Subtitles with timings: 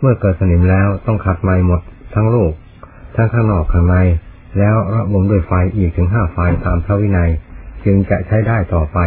[0.00, 1.80] เมื่อเกิดสนิมแล้วต้องขัดใหม่หมด
[2.14, 2.52] ทั้งโลก
[3.16, 3.96] ทั้งข้างนอกข้างใน
[4.58, 7.30] แล้วระวมด้วยไฟอีกถึงห้าไฟตามพระวินัย
[7.84, 8.98] จึงจะใช้ได้ต่อไป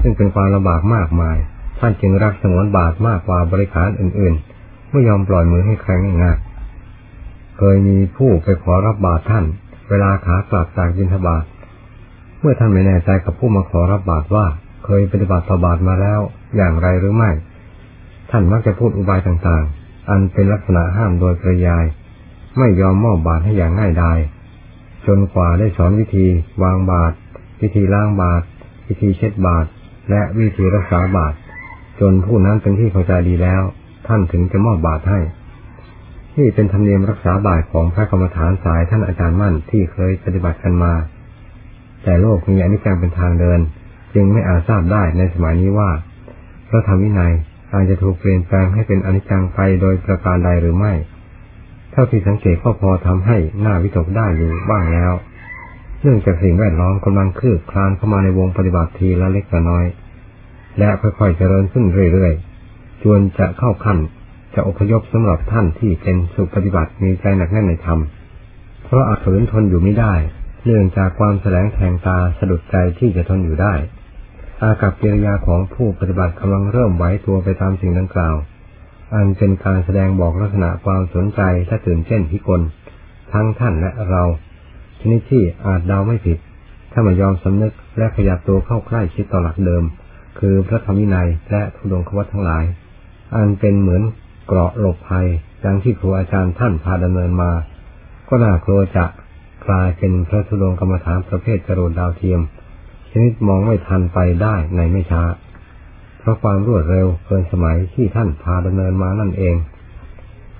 [0.00, 1.36] ซึ่งเป็นความลำบากมากมาย
[1.78, 5.90] ท่านจึงรักสงวนบาทมากกว่าบริขารอื่นๆ ไม่ยอมปล่อยมือให้ใคร
[6.22, 9.44] ง่ายๆเคยมีผู้ไปขอรับบาตรท่าน
[9.88, 11.44] เวลาขากลับจากยินทบาท
[12.40, 14.46] เมื่อท่านไม่แน่ใจกับผู้มาขอรับบาตรว่า
[14.84, 16.20] เคยปฏิบัติต่อบาตรมาแล้ว
[16.56, 17.30] อย่างไรหรือไม่
[18.30, 21.84] ท่านมักจะพูดอุบายต่างๆ อันเป็นลักษณะห้ามโดยปริยาย
[22.58, 24.18] ไม่ยอมมอบบาตรให้อย่างง่ายดาย
[25.06, 26.26] จนกว่าได้สอนวิธี
[26.62, 27.14] วางบาตร
[27.62, 28.44] วิธีล้างบาตร
[28.88, 29.68] วิธีเช็ดบาตร
[30.10, 31.36] และวิธีรักษาบาตร
[32.00, 33.62] จนผู้นั้นเป็นที่เข้าใจดีแล้ว
[34.06, 35.20] ท่านถึงจะมอบบาตรให้
[36.38, 40.92] นี่เป็นธรรมเนียมรักษาบาตรของพระกรรมฐานสายท่านอาจารย์มั่นที่เคยปฏิบัติกันมา
[42.04, 43.60] แต่โลกมีอนิจจังเป็นทางเดิน
[44.14, 45.90] จึงไม่อาจทราบได้ในสมัยนี้ว่า
[46.68, 47.32] พระธรรมวินัย
[47.74, 50.92] อาจจะถูกเปลี่ยนแปลงให้เป็นอนิจจังไปโดยประการใดหรือไม่
[51.92, 55.12] เท่าที่สังเกตก็พอทำให้หน้าวิตกได้อยู่บ้างแล้ว
[56.02, 59.86] เนื่องจากสิ่งแวดล้อมกำลังคืบคลานเข้ามาในวงปฏิบัติทีละเล็กละน้อย
[60.78, 63.98] และค่อยๆเจริญขึ้นเรื่อยๆจนจะเข้าขั้น
[64.54, 68.00] จะอพยพสำหรับท่านที่เป็นสุปฏิบัติมีใจหนักแน่นในธรรม
[68.84, 70.14] เพราะอาจฝืนทนอยู่ไม่ได้
[70.64, 73.74] เนื่องจากความแสลงแทงตาสะดุดใจที่จะทนอยู่ได้
[74.62, 78.36] อากับกิริยาของผู้ปฏิบัติกำลังเริ่มไหวตัวไปตามสิ่งดังกล่าว
[79.14, 82.60] อันเป็นการแสดงบอกลักษณะความสนใจและตื่นเต้นพิกล
[83.32, 84.22] ทั้งท่านและเรา
[85.00, 86.38] ชนิดที่อาจเดาไม่ผิด
[86.92, 89.84] ถ้าไม่ยอมสำนึกและขยับตัวเข้าใกล้ชิดต่อหลักเดิม
[90.38, 92.64] คือพระธรรมวินัยและทุดงควัตทั้งหลาย
[93.34, 94.02] อันเป็นเหมือน
[94.46, 95.26] เกราะหลบภัย
[95.64, 97.52] ดังที่ครูอาจารย์ท่านพาดำเนินมา
[98.28, 99.06] ก็น่ากลัวจะ
[99.66, 102.40] กลายเป็นพระธุดงกรรมฐานประเภทจรวดดาวเทียม
[103.12, 105.22] ชนิดมองไม่ทันไปได้ในไม่ช้า
[106.18, 109.56] เพราะความรวดเร็วเกินสมัยที่ท่านพาดำเนินมานั่นเอง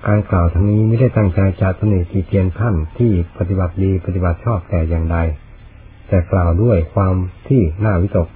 [0.07, 5.17] การกล่าวทั้งนี้ไม่ได้ตั้งใจจะตำหนิตีเตียนท่านที่ปฏิบัติดีปฏิบัติชอบแต่อย่างใด
[6.07, 7.13] แต่กล่าวด้วยความ
[7.47, 8.27] ที่น่าวิตก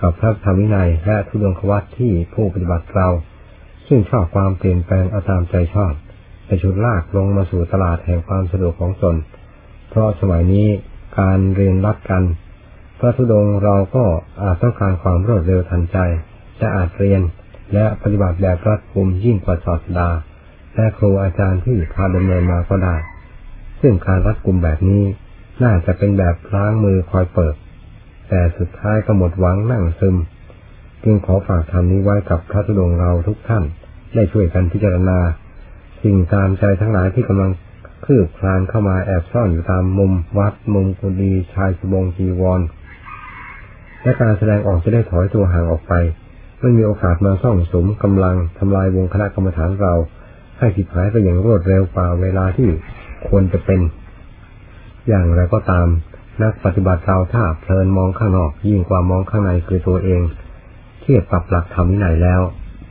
[0.00, 3.08] กับพระธรรมวินัยและทุดงควัตที่ผู้ปฏิบัติเรา
[3.88, 5.92] ซึ่งชอบความเปลี่ยนแปลงเอาตามใจชอบ
[6.46, 9.16] ไปชุดลากลงมาสู่ตลาดแห่งความสะดวกของตน
[9.88, 10.68] เพราะสมัยนี้
[11.18, 12.22] การเรียนรัดกัน
[12.98, 14.04] พระธุดงค์เราก็
[14.42, 15.98] อาจต้องการความรวดเร็วทันใจ
[16.60, 17.22] จะอาจเรียน
[17.74, 20.08] และปฏิบัติแบบรัดกุมยิ่งกว่าศาสดา
[20.74, 22.96] และครูอาจารย์ที่พาดำเนินมาก็ได้
[23.80, 25.04] ซึ่งการรัดกุมแบบนี้
[25.62, 27.54] น่าจะเป็นแบบล้างมือคอยเปิด
[28.28, 30.16] แต่สุดท้ายก็หมดหวังนั่งซึม
[31.04, 33.64] จึงขอฝากธรรมนี้ไว้กับพระธุดงค์เราทุกท่าน
[34.14, 35.18] ได้ช่วยกันพิจารณา
[36.02, 37.50] สิ่งตามใจทั้งหลายที่กำลัง
[38.04, 42.60] คืบคลานเข้ามาแอบซ่อนอยู่ตามมุมวัดมุมกุฏิชายสบงจีวร
[44.08, 45.92] และการแสดงออกจะได้ถอยตัวห่างออกไป
[46.60, 49.94] ไม่มีโอกาสมาซ่องสมกำลังทำลายวงคณะกรรมฐานเรา
[50.58, 52.68] ให้ผิดหายไปอย่างรวดเร็วกว่าเวลาที่
[53.28, 53.80] ควรจะเป็น
[55.08, 55.86] อย่างไรก็ตาม
[56.42, 60.22] นักปฏิบัติเราถ้าเพลินมองข้างนอก ยิ่งกว่ามองข้างในคือตัวเอง
[61.00, 62.40] เทียบกับหลักธรรมวินัยแล้ว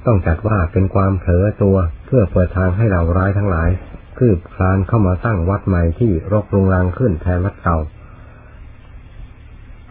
[0.05, 3.69] ต้องจัดว่าเป็นความเผลอตัวเพื่อเปิดทางให้เราร้ายทั้งหลาย
[4.17, 7.79] คืบคลานเข้ามาตั้งวัดใหม่ที่รกรุงรังขึ้นแทนวัดเก่า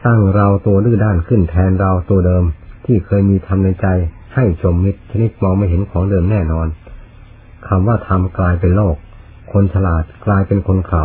[0.06, 2.44] ตั้งเราตัวดื้อด้านขึ้นแทนเราตัวเดิม
[2.84, 3.86] ที่เคยมีธรรมในใจ
[4.34, 6.66] ให้ชมมิตรชนิดมองไม่เห็นของเดิมแน่นอน
[7.68, 8.96] คำว่าธรรมกลายเป็นโลก
[9.52, 11.02] คนฉลาดกลายเป็นคนเขา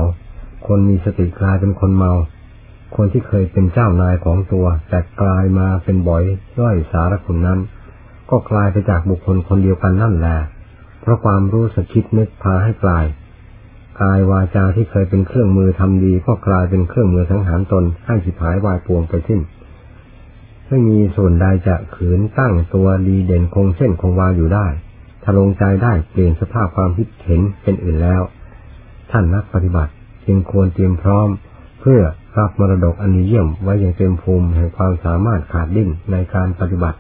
[0.68, 2.14] คนมีสติกลายเป็นคนเมา
[2.96, 6.24] คนที่เคยเป็นเจ้านายของตัว แต่กลายมาเป็นบ่อย
[6.60, 7.60] ย่อยสารคุณนั้น
[8.30, 10.38] ก็กลายไปจากบุคคลคนเดียวกันนั่นแหละ
[11.02, 13.06] เพราะความรู้สึกคิดนึกพาให้กลาย
[14.00, 19.42] กายวาจาที่เคยเป็นเครื่องมือทำดีก็กลายเป็นเครื่องมือสังหารตนให้สิบหายวายปวงไปสิ้น
[20.68, 24.68] ไม่มีส่วนใดจะขืนตั้งตัวดีเด่นคงเส้นคงวาอยู่ได้
[25.24, 28.22] ถ้าลงใจได้เปลี่ยนสภาพความคิดเห็นเป็นอื่นแล้ว
[29.12, 29.92] ท่านนักปฏิบัติ
[30.26, 31.30] จึงควรเตรียมพร้อม
[31.82, 32.02] เพื่อ
[32.40, 37.00] รับมรดกอันเยี่ยมไว้อย่างเต็มภูมิแห่งความสามารถขาดดิ้นในการปฏิบัติ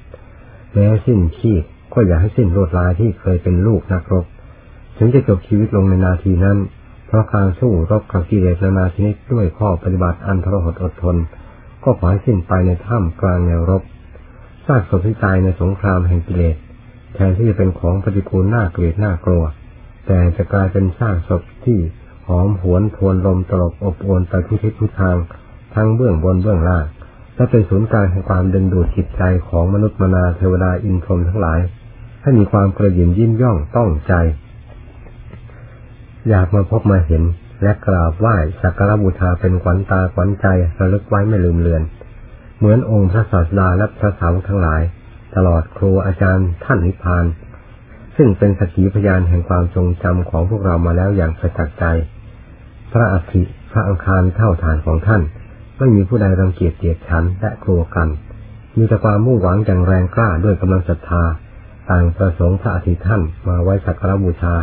[0.73, 1.63] แม้สิ้นชีพ
[1.93, 4.25] ก็อย่าให้สิ้นลวดลายที่เคยเป็นลูกนักรบ
[4.97, 6.57] ถึงจะจบชีวิตลงในนาทีนั้น
[7.11, 11.17] เพราะการสู้รบกับกิเลสนานาชนิดด้วยข้อปฏิบัติอันทรหดอดทน
[11.83, 13.83] ก็ขอให้สิ้นไปในถ้ำกลางแนวรบ
[14.65, 16.55] ซากศพที่ตายในสงครามแห่งกิเลส
[17.13, 19.43] แทนที่จะเป็นของปฏิกูลน่าเกลียดน่ากลัว
[20.07, 21.79] แต่จะกลายเป็นซากศพที่
[22.27, 25.17] หอมหวนทวนลมตลบอบอวนไปทุกทิศทุกทาง
[25.75, 26.85] ทั้งเบื้องบนเบื้องล่าง
[27.35, 31.59] และเป็นศูนย์กลางแห่งความดึงดูดจิตใจของมนุษย์มนาเทวดาอินทรมทั้งหลาย
[32.21, 34.13] ให้มีความกระยิมยิ้มย่องต้องใจ
[36.29, 37.23] อยากมาพบมาเห็น
[37.63, 40.45] และกราบไหว้สักการบูชาเป็นขวัญตาขวัญใจ
[40.79, 41.83] ระลึกไว้ไม่ลืมเลือน
[42.57, 44.81] เหมือนองค์พระศาสดาและพระสาวกทั้งหลาย
[45.35, 47.25] ตลอดครูอาจารย์ท่านนิพพาน
[48.15, 51.85] ซึ่งเป็นสกีพยานแห่งความทรงจำของพวกเรามาแล้วอย่างประจักษ์ใจ
[52.91, 55.21] พระอัฐิพระอังคารเท่าฐานของท่าน
[55.77, 58.07] ไม่มีผู้ใดรังเกียจเกียดชันและกลัวกัน
[58.77, 61.23] มีแต่ความมุ่งหวังอย่างแรงกล้าด้วยกำลังศรัทธา
[61.89, 64.55] ต่างประสงค์พระอาทิตย์ท่านมาไว้สักการบูชา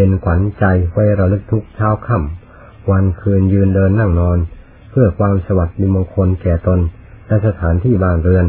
[0.00, 4.38] เป็นขวัญใจไว้ระลึกทุกเช้าค่ำวันคืนยืนเดินนั่งนอน
[4.90, 6.80] เพื่อความสวัสดิมงคลแก่ตน
[7.26, 8.46] และสถานที่บ้านเรือน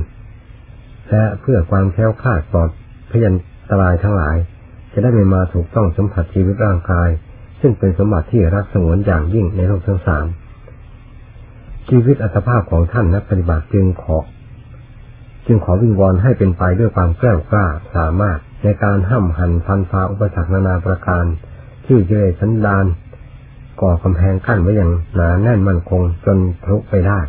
[1.10, 2.70] และเพื่อความแค้วคลาดปลอด
[3.12, 3.36] พยัน
[3.70, 4.38] ตรายทั้งหลาย
[4.92, 7.10] จะได้ไม่มาถูกต้องสัมผัสชีวิตร่างกาย
[7.62, 10.26] ซึ่งเป็นสมบัติที่รักสงวนอย่างยิ่งในโลกทั้งสาม
[11.90, 14.18] ชีวิตอัตภาพของท่านนักปฏิบัติจึงขอ
[15.48, 17.66] จึงขอวิงวอนให้เป็นไปด้วยความแกล้วกล้า
[17.96, 21.26] สามารถ ในการห้ำหันพันฟ้าอุปสรรคนานาประการ
[21.86, 22.86] ที่เจริญสันดาน
[23.82, 27.20] ก่อกำแพงกั้นไว้อย่างหนาแน่นมั่นคงจนทะลุไปได้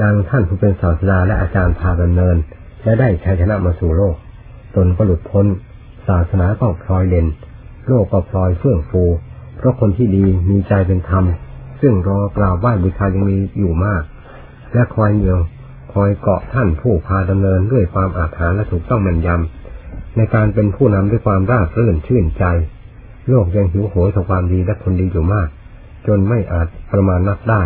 [0.00, 2.36] ดังท่านผู้เป็นศาสดาและอาจารย์พาดำเนิน
[2.84, 4.16] และได้ชัยชนะมาสู่โลก
[4.76, 5.46] ตนก็หลุดพ้น
[6.08, 7.26] ศาสนาก็พลอยเด่น
[7.88, 9.02] โลกก็พลอยเฟื่องฟู
[9.56, 11.24] เพราะคนที่ดีมีใจเป็นธรรม
[11.80, 14.02] ซึ่งรอกราบไหว้บูชายังมีอยู่มาก
[14.72, 15.38] และคอยเหนียว
[15.92, 19.61] คอยเกาะท่านผู้พาดำเนินด้วยความอาถรรพ์และถูกต้องแม่นยำ
[20.16, 22.44] ในการเป็นผู้นำด้วยความราบรื่นชื่นใจ
[23.28, 25.48] โลกยังหิวโหยต่อความดีและคนดีอยู่มาก
[26.06, 27.62] จนไม่อาจประมาณนับได้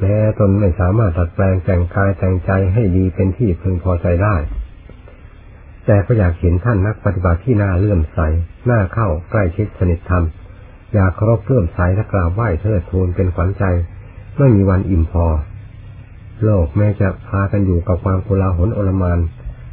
[0.00, 4.36] แม้ตนไม่สามารถตัดแปลงแต่งกายแต่งใจให้ดีเป็นที่พึงพอใจได้
[5.86, 8.18] แต่ก็อยากเห็นท่านนักปฏิบัติที่น่าเลื่อมใส
[8.70, 10.24] น่าเข้าใกล้ชิดสนิทธรรม
[10.94, 13.64] อยากเคารพเลื่อมใสและกราบไหว้เทิดทูนเป็นขวัญใจ
[14.38, 15.26] ไม่มีวันอิ่มพอ
[16.44, 19.18] โลกแม้จะพากันอยู่กับความโกลาหลโอลมาน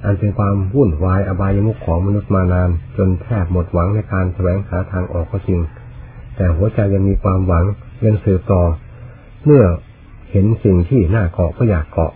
[0.06, 5.60] อันเป็นความวุ่นวายอบายมุขของมนุษย์มานาน จนแทบหมดหวังในการแสวงหาทางออกก็จริง
[6.36, 7.66] แต่หัวใจยังมีความหวัง
[8.06, 8.64] ยังสืบต่อ
[9.46, 9.64] เมื่อ
[10.32, 12.12] เห็นสิ่งที่น่าเกาะก็อยากเกาะ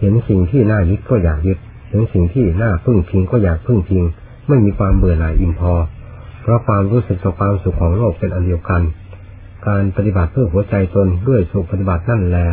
[0.00, 1.58] เห็นสิ่งที่น่ายึดก็อยากยึด
[1.90, 4.02] ถึงสิ่งที่น่าพึ่งพิงก็อยากพึ่งพิง
[4.48, 5.72] ไม่มีความเบื่อหน่ายอิ่มพอ
[6.42, 8.82] เพราะความรู้สึกต่อความสุขของโลกเป็นอันเดียวกัน
[9.66, 12.48] การปฏิบัติเพื่อหัวใจตนด้วยสุขปฏิบัตินั่นแหละ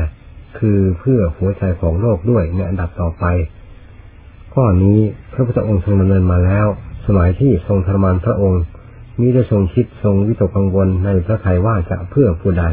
[0.59, 3.25] คือเพื่อหัวใจของโลกด้วยในอันดับต่อไป
[4.53, 4.99] ข้อนี้
[5.33, 6.67] พระพุทธองค์ทรงดำเนินมาแล้ว
[7.07, 8.61] สมัยที่ทรงทรมานพระองค์
[9.19, 12.65] มิได้ทรงคิดทรงวิตกกังวลในพระทัยว่าจะเพื่อผู้ใด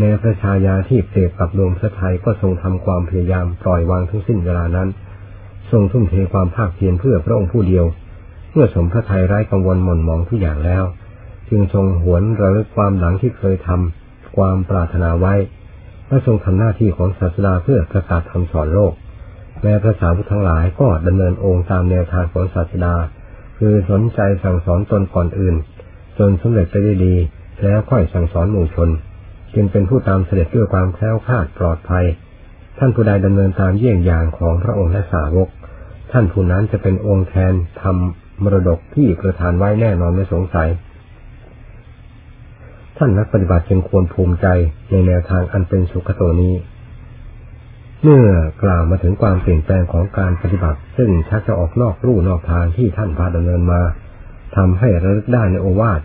[0.00, 4.88] ในพระชายาที่เปรียบกับดวงพระทัยก็ทรงทำความพยายามปล่อยวางทั้งสิ้นเวลานั้น
[5.70, 7.84] ทรงทุ่มเทความภาคเพียรเพื่อพระองค์ผู้เดียว
[8.52, 10.84] เมื่อสมพระทัยไร้กังวลหม่นหมองทุกอย่างแล้ว
[11.50, 15.34] จึงทรงหวนระลึกความหลังที่เคยทำความปรารถนาไว้
[16.08, 18.94] และทรงทำหน้าที่ของศาสดาเพื่อประกาศคำสอนโลก
[19.62, 22.94] แม้พระสาวกทั้งหลายก็ดำเนินองค์ตามแนวทางของศาสดา
[23.58, 25.56] คือสนใจสั่งสอนตนก่อนอื่น
[26.18, 27.14] จนสำเร็จไปได้ดี
[27.62, 28.88] แล้วค่อยสั่งสอนหมู่ชน
[29.54, 32.04] จึงเป็นผู้ตามเสด็จด้วยความแคล้วคลาดปลอดภัย
[32.78, 35.48] ท่านผู้ใดดำเนินตามเยี่ยงอย่างของพระองค์และสาวก
[36.12, 40.68] ท่านผู้นั้นจะเป็นองค์แทนทำมรดกที่ประทานไว้แน่นอนไม่สงสัย
[42.96, 44.46] ท่านนักปฏิบัติจึงควรภูมิใจ
[44.90, 46.54] ในแนวทางอันเป็นสุขโตนี้
[48.04, 48.26] เมื่อ
[48.62, 53.80] กล่าวมาถึงความเปลี่ยนแปลงของการปฏิบัติ ซึ่งชักจะออกนอกรูนอกทางที่ท่านพาดำเนินมา
[54.56, 56.00] ทำให้ระลึกได้ในโอวาท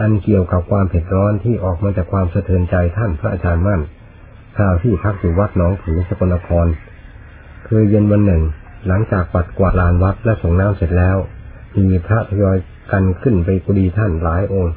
[0.00, 3.80] อันเกี่ยวกับความเผ็ดร้อนที่ออกมาจากความสะเทือนใจท่านพระอาจารย์มั่น
[4.56, 6.66] คราวที่พักอยู่วัดหนองผือสกลนคร
[7.66, 8.42] คือเย็นวันหนึ่ง
[8.86, 11.16] หลังจากปัดกวาดลานวัดและส่งน้ำเสร็จแล้ว
[11.78, 12.56] มีพระทยอย
[12.92, 14.74] กันขึ้นไปกุฎีท่านหลายองค์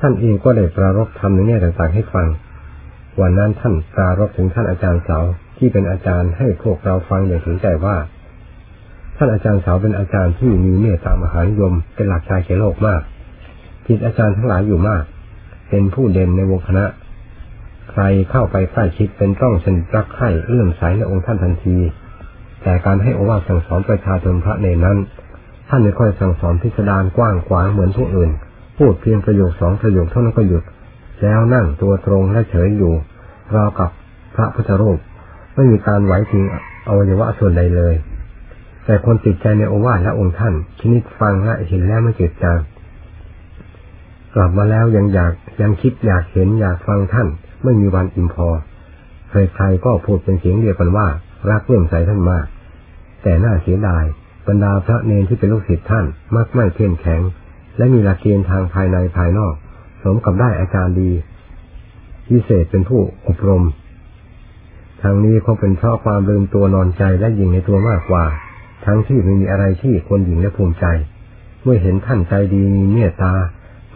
[0.00, 2.26] ท่านเองก็ได้ปรารบธรรมในแง่ต่างๆให้ฟัง
[3.20, 5.20] วันนั้นท่านปรารบถึงท่านอาจารย์เสา
[5.58, 7.96] ที่เป็นอาจารย์ให้พวกเราฟังอย่างถึงใจว่า
[9.16, 13.00] ท่านอาจารย์สาวเป็นอาจารย์ที่มีเมตตามหานิยมเป็นหลักใจแก่โลกมาก
[13.86, 15.04] จิตอาจารย์ทั้งหลายอยู่มาก
[15.70, 16.84] เป็นผู้เด่นในวงคณะ
[17.90, 21.76] ใครเข้าไปใกล้ชิดเป็นต้องสนิทรักใคร่เลื่อมใสในองค์ท่านทันที
[22.62, 24.98] แต่การให้อวาสั่งสอนประชาชนพระเนนั้น
[25.68, 28.30] ท่านไม่ค่อยสั่งสอนพิสดารกว้างขวางเหมือนผู้อื่น
[28.78, 30.62] พูดเพียงประโยคสองประโยคเท่านั้นก็หยุด
[31.22, 32.92] แล้วนั่งตัวตรงและเฉยอยู่
[33.54, 33.90] ราวกับ
[34.36, 34.98] พระพุทธรูป
[35.56, 36.44] ไม่มีการไหวทิ้ง
[36.88, 37.94] อวัยวะส่วนใดเลย
[38.84, 42.58] แต่คนติดใจในโอวาทและองค์ท่านชนิดฟังและเห็นแล้วไม่เกิดจาง
[44.34, 47.28] กลับมาแล้วยังอยากยังคิดอยากเห็นอยากฟังท่าน
[47.64, 48.48] ไม่มีวันอิ่มพอ
[49.30, 51.06] ใครๆก็พูดเป็นเสียงเดียวกันว่า
[51.50, 52.46] รักเลื่อมใสท่านมาก
[53.22, 54.04] แต่น่าเสียดาย
[54.46, 57.20] บรรดาพระเนรที่เป็นลูกศิษย์ท่านมักไม่เข้มแข็ง
[57.76, 59.54] และมีหลักเกณฑ์ทางภายในภายนอก
[60.02, 61.10] สมกับได้อาจารย์ดี
[62.28, 63.62] พิเศษเป็นผู้อบรม
[65.08, 68.24] ทางนี้คงเป็นเพราะความลืมตัวนอนใจและยิงในตัวมากกว่า
[68.86, 70.86] ทั้งที่ไม่มีอะไรที่คนหญิงและภูมิใจ
[71.62, 73.32] เมื่อเห็นท่านใจดีมีเมตตา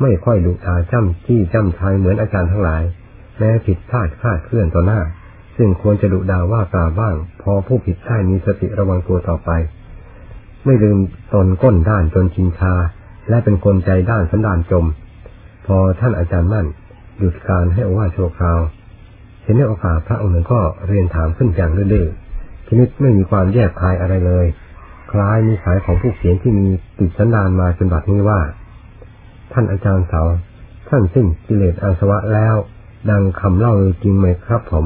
[0.01, 2.83] ไม่ค่อยดุตาจ้ำจี้จ้ำทายเหมือนอาจารย์ทั้งหลาย
[3.39, 5.01] แม้ผิดพลาดคลาดเคลื่อนต่อหน้า
[5.57, 9.51] ซึ่งควรจะดุดาว่ากล่าวบ้าง พอผู้ผิดได้มีสติระวังตัวต่อไป
[10.65, 10.99] ไม่ลืม
[11.35, 12.75] ตนก้นด้านจนชินชา
[13.29, 14.87] และเป็นคนใจด้านสันดานจม
[15.67, 16.67] พอท่านอาจารย์มั่น
[17.19, 18.61] หยุดการให้อว่าโชว์คราว
[19.43, 24.47] เห็นในโอกาสพระองค์หนึ่งก็เรียนถามขึ้นอย่างดื้อยๆชนิดไม่มีความแยกคายอะไรเลย
[25.11, 26.67] คล้ายนิสัยของผู้เขียนที่มี
[26.99, 28.41] ติดสันดานมาจนบัดนี้ว่า
[29.53, 30.23] ท่านอาจารย์เสา
[30.89, 32.55] ท่านสิ้นกิเลสอาสวะแล้ว
[33.11, 34.85] ดังคำเล่าจริงไหมครับผม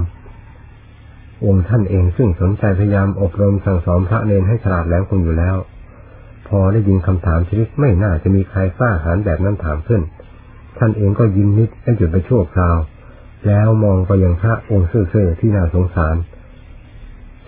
[1.45, 5.57] องค์ท่านเองซึ่งสนใจพยายามอบรมสั่งสอนพระเนนให้ฉลาดแหล้วคงอยู่แล้ว
[6.49, 10.03] พอได้ยินคำถามชีวิตไม่น่าจะมีใครกล้าหาญแบบนั้นถามขึ้น
[10.79, 12.77] ท่านเองก็ยิ้มนิดและหยุดไปชั่วคราว
[13.47, 16.17] แล้วมองไปยังพระองค์เสื่อๆที่น่าสงสาร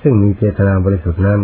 [0.03, 1.41] ซึ่งมีเจตนาบริสุทธิ์นั้น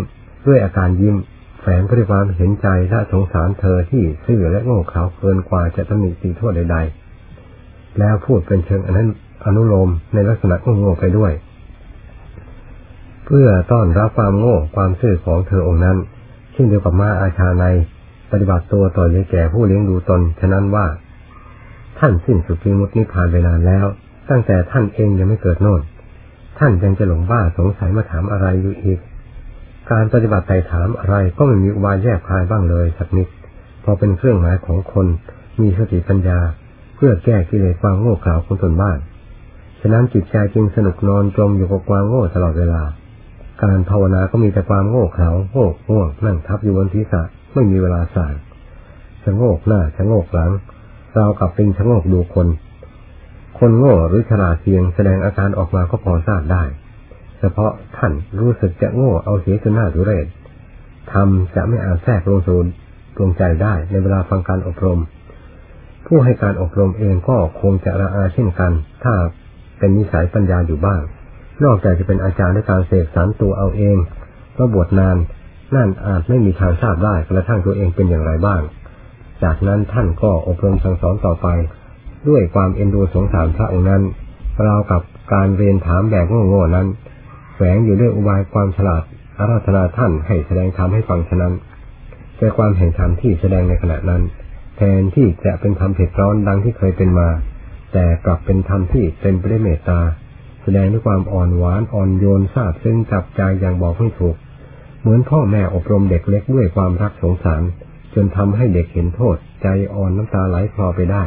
[0.47, 1.17] ด้วยอาการยิ้ม
[1.61, 9.09] แฝงด้วยความเห็นใจและสงสารเธอที่ซื่อและโง่เขลาเกินกว่าจะตำหนิตีโทษใดๆ แล้วพูดเป็นเชิงอนั้น
[9.45, 11.33] อนุโลมในลักษณะโง่ไปด้วย
[13.25, 15.97] เพื่อต้อนรับความโง่ความซื่อของเธอองค์นั้น
[16.53, 17.65] เช่นเดียวกับมาอาชาใน
[18.31, 20.87] ปฏิบัติตัวต่อเลยแก่ผู้เลี้ยงดูตน ฉะนั้นว่า
[21.99, 23.87] ท่านสิ้นสุดวิมุตตินิพพานไปนานแล้ว
[24.33, 25.83] ตั้งแต่ท่านเองยังไม่เกิดโน่น
[26.59, 29.01] ท่านยังจะหลงบ้าสงสัยมาถามอะไรอยู่อีก
[29.91, 33.29] การปฏิบัติไต่ถามอะไรก็ไม่มีอุบายแยกคายบ้างเลยสักนิด
[33.85, 35.07] พอเป็นเครื่องหมายของคน
[35.61, 36.39] มีสติปัญญา
[36.97, 38.97] เพื่อแก้กิเลสความโง่เขลาของตนบ้าง
[39.81, 42.83] ฉะนั้นจิตใจจึงสนุกนอนจมอยู่กับความโง่ตลอดเวลา
[43.63, 47.23] การภาวนาก็มีแต่ความโง่เขลาโง่ง่วงนั่งทับอยู่บนที่สะ
[47.55, 48.33] ไม่มีเวลาสั่ง
[49.25, 50.51] ชะโงกหน้าชะโงกหลัง
[51.15, 52.49] เรากับเป็นชะโงกดูคน
[53.65, 56.63] คนโง่หรือฉลาดเพียงแสดงอาการออกมาก็พอทราบได้
[57.39, 60.27] เฉพาะท่านรู้สึกจะโง่เอาเสียจนหน้าดุเรศ
[61.13, 62.67] ทำจะไม่อาจแทรกลงสู่
[63.17, 65.01] ดวงใจได้ในเวลาฟังการอบรม
[66.07, 68.73] ผู้ให้การอบรมเองก็คงจะระอาเช่นกัน
[69.05, 69.15] ถ้า
[69.79, 71.01] เป็นนิสัยปัญญาอยู่บ้าง
[71.65, 73.97] นอกจากจะเป็นอาจารย์ในการเสกสรรตัวเอาเอง
[74.53, 75.17] เพราะบวชนาน
[75.77, 78.61] นั่นอาจไม่มีทางทราบได้กระทั่งตัวเองเป็นอย่างไรบ้าง
[79.43, 81.49] จากนั้นท่านก็อบรมสั่งสอนต่อไป
[82.29, 84.03] ด้วยความเอ็นดูสงสารพระองค์นั้น
[84.67, 85.03] ราวกับ
[85.33, 86.87] การเรียนถามแบบโง่ๆนั้น
[87.55, 89.03] แฝงอยู่ด้วยอุบายความฉลาด
[89.39, 91.55] อาราธนาท่านให้แสดงธรรมให้ฟังฉะนั้น
[92.37, 94.23] แต่ความเห็นธรรมที่แสดงในขณะนั้น
[94.77, 97.29] แทนที่จะเป็นธรรมเผ็ดร้อนดังที่เคยเป็นมา
[97.93, 100.01] แต่กลับเป็นธรรมที่เป็นไปด้วยเมตตา
[100.63, 104.37] แสดงด้วยความอ่อนหวานอ่อนโยนซาบซึ้งจับใจอย่างบอกไม่ถูก
[105.01, 107.63] เหมือนพ่อแม่อบรมเด็กเล็กด้วยความรักสงสาร
[108.15, 111.25] จนทำให้เด็กเห็นโทษ ใจอ่อนน้ำตาไหลคลอไปได้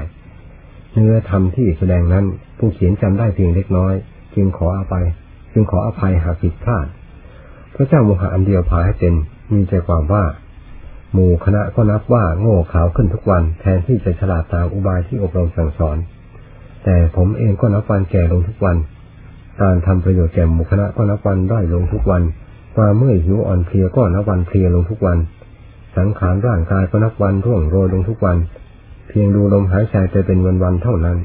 [0.97, 2.25] เนื้อธรรมที่แสดงนั้น
[2.57, 3.93] ผู้เขียนจำได้เพียงเล็กน้อย
[4.35, 5.05] จึงขออภัย
[5.53, 6.87] จึงขออภัยหากผิดพลาด
[7.75, 9.13] พระเจ้าโมหะอันเดียวพาให้เป็น
[9.53, 10.23] มีใจความว่า
[11.13, 15.97] หมู่คณะก็นับว่าโง่ขาวขึ้นทุกวันแทนที่จะฉลาดตามอุบายที่อบรมสั่งสอน
[16.83, 18.77] แต่ผมเองก็นับวันแก่ลงทุกวัน
[19.61, 22.23] การทำประโยชน์แก่หมู่คณะก็นับวันได้ลงทุกวัน
[22.75, 25.17] ความเมื่อยหิวอ่อนเพลียก็นับวันเพลียลงทุกวัน
[25.97, 28.37] สังขารร่างกายก็นับวันร่วงโรยลงทุกวัน
[29.17, 31.17] พียงดูลมหายใจไปเป็นวันๆเท่านั้น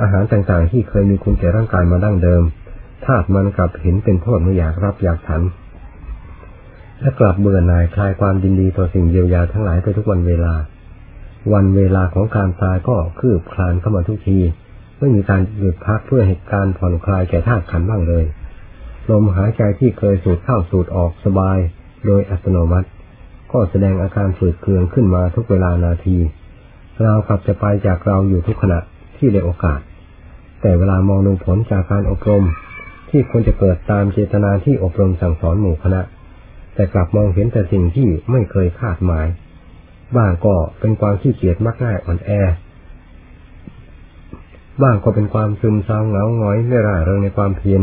[0.00, 2.42] อาหารต่างๆที่เคยมีคุณแก่ร่างกายมาดั้งเดิม
[3.04, 5.42] ธาตุมันกลับเห็นเป็นโทษไม่อยากรับอยากฉัน
[7.00, 10.54] และกลับเบื่อหน่ายคลายความดินดีต่อสิ่งเยียวยาทั้งหลายไปทุกวันเวลา
[11.52, 14.38] วันเวลาของการตายก็คืบคลานเข้ามาทุกที
[14.98, 18.24] ไม่มีการหยุดพักเพื่อเหตุการณ์ผ่อนคลายแก่ธาตุขันบ้างเลย
[19.10, 21.58] ลมหายใจที่เคยสูดเข้าสูดออกสบาย
[22.06, 22.88] โดยอัตโนมัติ
[23.52, 26.18] ก็แสดงอาการฝืดเคืองขึ้นมาทุกเวลานาที
[27.02, 28.80] เรากลับจะไปจากเราอยู่ทุกขณะ
[29.16, 29.80] ที่ได้โอกาส
[30.60, 32.44] แต่เวลามองดูผลจากการอบรม
[33.10, 36.00] ที่ควรจะเกิดตามเจตนาที่อบรมสั่งสอนหมู่คณะ
[36.74, 39.26] แต่กลับมองเห็นแต่สิ่งที่ไม่เคยคาดหมาย
[40.16, 42.30] บ้างก็เป็นความขี้เกียจมักง่ายอ่อนแอ
[44.82, 47.82] บ้างก็เป็นความซึมเศร้าเหงาหงอยไม่ร่าเริงในความเพียร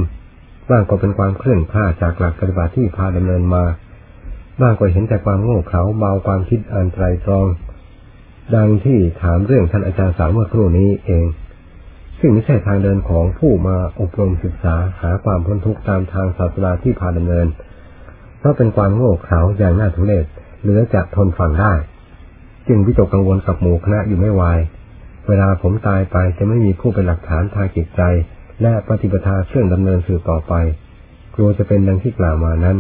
[0.70, 3.64] บ้างก็เป็นความเคลื่อนคลาดจากหลักปฏิบัติที่พาดำเนินมา
[4.62, 7.46] บ้างก็เห็นแต่ความโง่เขลาเบาความคิดอันไตรตรอง
[8.54, 11.26] ดังที่ถามเรื่องท่านอาจารย์สาวเมื่อครู่นี้เอง
[12.20, 17.48] ซึ่งไม่ใช่ทางเดินของผู้มาอบรมศึกษาหาความพ้นทุกข์ตามทางศาสนาที่พาดำเนิน
[18.40, 20.26] เพราะเป็นความโง่เขลาอย่างน่าทุเรศ
[20.62, 21.74] เหลือจะทนฟังได้
[22.68, 24.60] จึงวิตกกังวลกับหมู่คณะอยู่ไม่วาย
[25.28, 28.02] เวลาผมตายไปจะไม่มีผู้เป็นหลักฐานทางจิตใจ
[28.62, 30.54] และปฏิปทาเครื่องดำเนินสื่อต่อไป
[31.36, 32.78] กลัวจะเป็นดังที่กล่าวมานั้น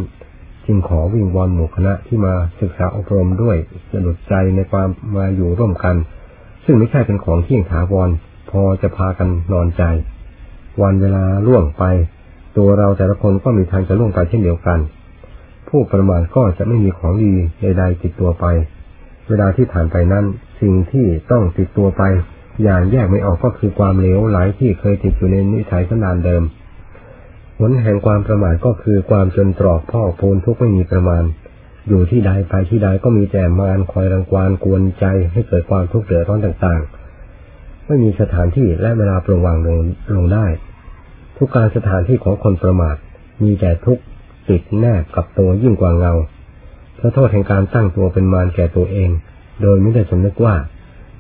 [0.65, 3.57] จึงขอวิงวอนหมู่คณะที่มาศึกษาอบรมด้วย
[3.91, 5.95] สะดุดใจในความมาอยู่ร่วมกัน
[6.65, 8.09] ซึ่งไม่ใช่เป็นของเที่ยงถาวร
[8.51, 9.83] พอจะพากันนอนใจ
[10.81, 11.83] วันเวลาล่วงไป
[12.57, 14.79] ตัวเราแต่ละคนก็มีทางจะล่วงไปเช่นเดียวกัน
[15.69, 18.45] ผู้ประมาทก็จะไม่มีของดีใดๆติดตัวไป
[19.29, 20.25] เวลาที่ผ่านไปนั้น
[20.61, 22.03] สิ่งที่ต้องติดตัวไป
[22.63, 26.43] อย่างแยกไม่ออกก็คือความเลวไหลที่เคยติดอยู่ในนิสัยสันดานเดิม
[27.59, 31.23] ผลแห่งความประมาทก็คือความจนตรอกพ่อพูนทุกไม่มีประมาณ
[31.87, 39.77] อยู่ที่ใดไปที่ใดก็มีแต่มารคอยรังควานกวนใจให้เกิดความทุกข์เดือดร้อนต่างๆ ไม่มีสถานที่และเวลาปรงวางลง
[40.15, 40.45] ลงได้
[41.37, 42.95] ทุกการสถานที่ของคนประมาท
[43.43, 44.03] มีแต่ทุกข์
[44.49, 46.13] ติดแนบกับตัวยิ่งกว่าเงา
[46.95, 49.09] เพราะโทษแห่งการตั้งตัวเป็นมารแก่ตัวเอง
[49.61, 50.55] โดยไม่ได้สำนึกว่า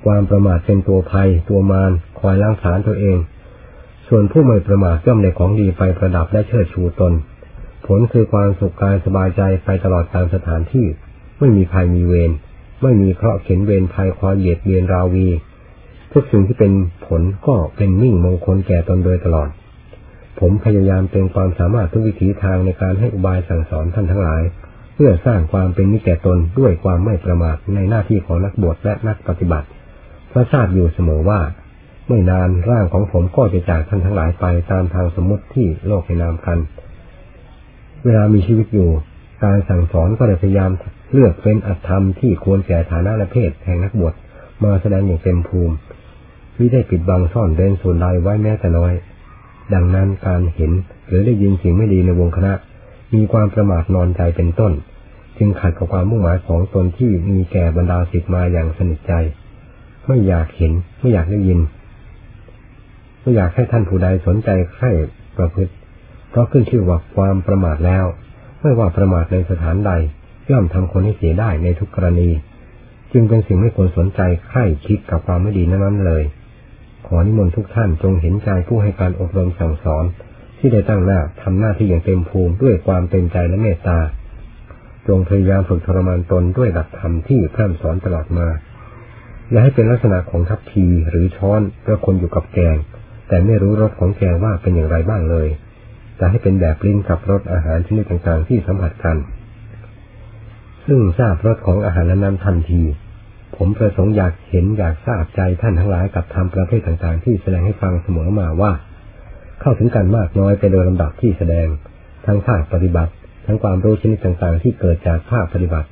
[0.05, 3.17] ความประมาทเป็นตัวภัย ตัวมารคอยล้างผลาญตัวเอง
[4.07, 7.13] ส่วนผู้ไม่ประมาทย่อมได้ของดีไปประดับและเชิดชูตน
[7.85, 10.85] ผลคือความสุขกายสบายใจไปตลอดการสถานที่
[11.39, 12.31] ไม่มีภัยมีเวร
[12.81, 15.27] ไม่มีเคราะห์เข็นเวรภัยคอยเหยียดเบียนราวี
[16.13, 16.73] ทุกสิ่งที่เป็น
[17.07, 19.49] ผลก็เป็นมิ่งมงคลแก่ตนโดยตลอด
[20.39, 24.41] ผมพยายามเต็มความสามารถทุกวิถีทางในการให้อุบายสั่งสอนท่านทั้งหลาย
[24.95, 29.67] เพื่อสร้างความเป็นมิจแก่ตนด้วยความไม่ประมาทในหน้าที่ของนักบวชและนักปฏิบัติ
[30.29, 31.39] เพราะทราบอยู่เสมอว่า
[32.07, 36.57] ไม่นานร่างของผมก็จะจากท่านทั้งหลายไปตามทางสมมติที่โลกให้นามกัน
[38.03, 38.89] เวลามีชีวิตอยู่
[39.43, 40.71] การสั่งสอนก็ได้พยายาม
[41.13, 44.13] เลือกเป็นอัตธรรมที่ควรแก่ฐานะและเพศแห่งนักบวช
[44.63, 45.75] มาแสดงอย่างเต็มภูมิ
[46.55, 48.93] ที่ได้ปิดบังซ่อนเร้นส่วนใดไว้แม้แต่น้อย
[49.73, 50.71] ดังนั้นการเห็น
[51.07, 52.53] หรือได้ยินสิ่งไม่ดีในวงคณะ
[53.13, 54.73] มีความประมาทนอนใจเป็นต้น
[55.37, 59.13] จึงขัดกับความมุ่งหมายของตนที่มีแก่บรรดาสิทธิ์มาอย่างสนิทใจ
[60.07, 61.59] ไม่อยากเห็น ไม่อยากได้ยิน
[63.25, 64.91] ไม่อยากให้ท่านผู้ใดสนใจใคร่
[65.37, 65.71] ประพฤติ
[66.29, 68.05] เพราะขึ้นชื่อว่าความประมาทแล้ว
[68.61, 69.91] ไม่ว่าประมาทในสถานใด
[70.49, 72.29] ย่อมทำคนให้เสียได้ในทุกกรณี
[73.13, 76.23] จึงเป็นสิ่งไม่ควรสนใจใคร่คิดกับความไม่ดีนั้นเลย
[77.07, 80.05] ขอนิมนต์ทุกท่านจงเห็นใจผู้ให้การอบรมสั่งสอน
[80.57, 83.99] ที่ได้ตั้งหน้าทำหน้าที่อย่างเต็มภูมิด้วยความเต็มใจและเมตตา
[85.07, 88.47] จงพยายามฝึกทรมานตนด้วยหลักธรรมที่พร่ำสอนตลอดมา
[89.49, 92.77] อย่าให้เป็นลักษณะของทัพทีหรือช้อนเพื่อคนอยู่กับแกง
[93.27, 95.47] แต่ไม่รู้รสของแกงว่าเป็นอย่างไรบ้างเลย
[96.17, 99.17] แต่ให้เป็นแบบลิ้นกับรสอาหารชนิดต่างๆที่สัมผัสกัน
[100.85, 102.81] ซึ่งทราบรสของอาหารนั้นทันที
[103.55, 108.71] ผมประสงค์อยากเห็นอยากทราบใจท่านทั้งหลายกับธรรมประเภทต่างๆ ที่แสดงให้ฟังเสมอมาว่า
[109.61, 111.67] เข้าถึงกันมากน้อยไปโดยลำดับที่แสดง
[112.25, 113.11] ทั้งภาคปฏิบัติ
[113.45, 115.89] ทั้งความรู้ชนิดต่างๆ ที่เกิดจากภาคปฏิบัติ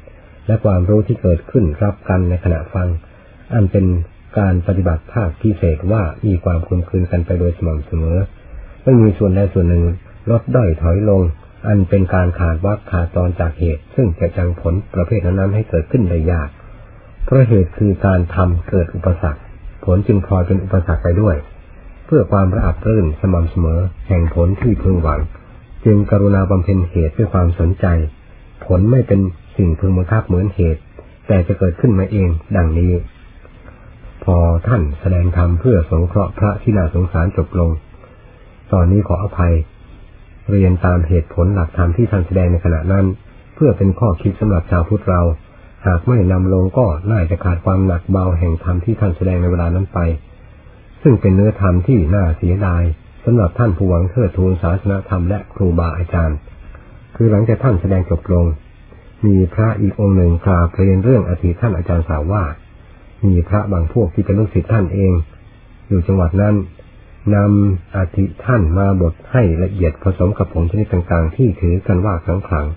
[0.47, 2.87] และความรู้ที่เกิดขึ้นรับกันในขณะฟัง
[3.53, 3.85] อันเป็น
[4.39, 8.17] การปฏิบัติภาคพิเศษว่ามีความคลุมคืนกันไปโดยสม่ำเสมอ
[8.83, 9.83] ไม่มีส่วนใดส่วนหนึ่ง
[10.31, 11.21] ลดด้อยถอยลง
[11.67, 16.49] อันเป็นการขาดวักขาดตอนจากเหตุ ซึ่งจะจังผลประเภทนั้นให้เกิดขึ้นได้ยาก
[17.25, 19.41] เพราะเหตุคือการทำเกิดอุปสรรค
[19.85, 21.35] ผลจึงพลอยเป็นอุปสรรคไปด้วย
[22.05, 25.21] เพื่อความระอับรื่นสม่ำเสมอ แห่งผลที่พึงหวัง
[25.85, 27.85] จึงกรุณาบำเพ็ญเหตุด้วยความสนใจ
[28.65, 29.19] ผลไม่เป็น
[29.57, 30.81] สิ่งพึงบังคับเหมือนเหตุ
[31.27, 32.91] แต่จะเกิดขึ้นมาเอง ดังนี้
[34.25, 37.69] พอท่านแสดงธรรมเพื่อสงเคราะห์พระที่น่าสงสารจบลง
[38.73, 39.53] ตอนนี้ขออภัย
[40.51, 43.05] เรียนตามเหตุผลหลักธรรมที่ท่านแสดงในขณะนั้น
[43.55, 45.21] เพื่อเป็นข้อคิดสำหรับชาวพุทธเรา
[45.87, 49.99] หากไม่นำลงก็น่าจะขาดความหนักเบาแห่งธรรมที่ท่านแสดงในเวลานั้นไป
[51.03, 52.83] ซึ่งเป็นเนื้อธรรมที่น่าเสียดาย
[53.25, 56.37] สำหรับท่านผู้หวังเทิดทูนศาสนาธรรมและครูบาอาจารย์
[57.15, 58.45] คือหลังจากท่านแสดงจบลง
[59.25, 62.43] มีพระอีกองค์หนึ่งกล่าวเรียนเรื่องอธิท่านอาจารย์สาวว่า
[63.27, 65.13] มีพระบางพวกที่เป็นลูกศิษย์ท่านเอง
[65.87, 66.55] อยู่จังหวัดนั้น
[67.35, 72.67] นำอธิท่านมาบดให้ละเอียดผสมกับผงชนิดต่างๆ ที่ถือกันว่าขังครั้ง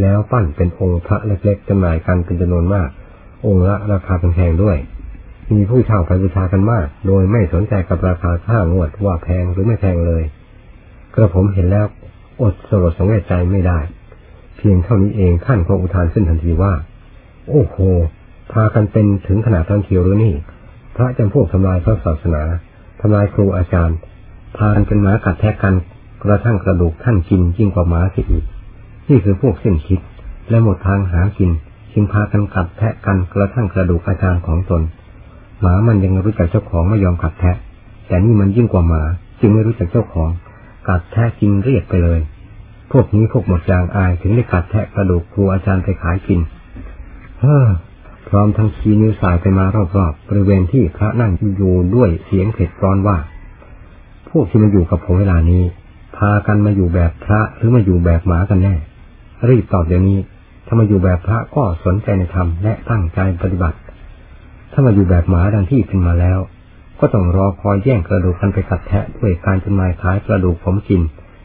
[0.00, 2.88] แล้วปั้นเป็นองค์พระเล็กๆจำหน่ายกันเป็นจำนวนมาก
[3.46, 4.78] องค์ละราคาแพงๆด้วย
[5.54, 10.22] มีผู้เช่าไปบูชากันมาก โดยไม่สนใจกับราคาค่างวดว่าแพงหรือไม่แพงเลย
[11.14, 11.86] กระผมเห็นแล้ว
[12.42, 13.78] อดสลดสังเวชใจไม่ได้
[14.56, 16.72] เพียงเท่านี้เองท่านก็อุทานขึ้นทันทีว่า
[17.48, 17.76] โอ้โห
[18.52, 20.34] พากันเป็นถึงขนาดทั้งเทียวหรือนี่
[20.96, 22.42] พระจำพวกทำลายพระศาสนา
[23.00, 23.96] ทำลายครูอาจารย์
[24.56, 25.74] พากันเป็นหมากัดแทะกัน
[26.24, 28.44] กระทั่งกระดูกท่านกินยิ่งกว่าหมาสิอีก
[29.08, 30.00] นี่คือพวกเส้นคิด
[30.50, 31.50] และหมดทางหากิน
[31.92, 34.82] จึงพากันกัดแทะกันกระทั่งกระดูกอาจารย์ของตน
[35.60, 37.56] หมามันยังรู้จักเจ้าของไม่ยอมกัดแทะ
[38.08, 39.02] แต่นี่มันยิ่งกว่าหมา
[39.40, 40.30] จึงไม่รู้จักเจ้าของ
[40.88, 42.20] กัดแทะกินเรียกไปเลย
[42.92, 46.40] พวกนี้พวกหมดยางอายถึงได้กัดแทะกระดูกครูอาจารย์ไปขายกิน
[47.40, 47.66] เฮ้อ
[48.28, 53.16] พร้อมทั้งชี้นิ้วสายไปมารอบๆบริเวณที่พระนั่งอยู่ด้วยเสียงเผ็ดร้อนว่า
[54.30, 55.62] พวกที่มาอยู่กับผมเวลานี้
[56.16, 58.74] พากันมาอยู่แบบพระหรือมาอยู่แบบหมากันแน่
[59.48, 60.18] รีบตอบเดี๋ยวนี้
[60.66, 63.78] ถ้ามาอยู่แบบพระก็สนใจในธรรมและตั้งใจปฏิบัติ
[64.72, 66.38] ถ้ามาอยู่แบบหมาดังที่เป็นมาแล้ว
[67.00, 71.00] ก็ต้องรอคอยแย่งกระดูกกันไปกัดแทะด้วยการจำหน่ายขายกระดูกผมกิน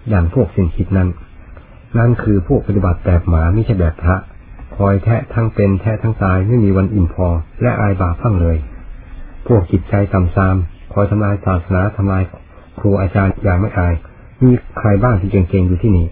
[0.09, 1.09] อย่างพวกสิ่งคิดนั้น
[1.97, 4.15] นั่นคือพวกปฏิบัติแบบหมาไม่ใช่แบบพระ
[4.77, 7.27] คอยแทะทั้งเป็นแทะทั้งตายไม่มีวันอิ่มพอ
[7.61, 8.57] และอายบาปฟังเลย
[9.47, 10.55] พวกจิตใจต่ำซาม
[10.93, 12.23] คอยทำลายศาสนาทำลาย
[12.79, 13.93] ครูอาจารย์อย่างไม่อาย
[14.43, 16.07] มีใครบ้างที่เก่งๆอยู่ที่นี่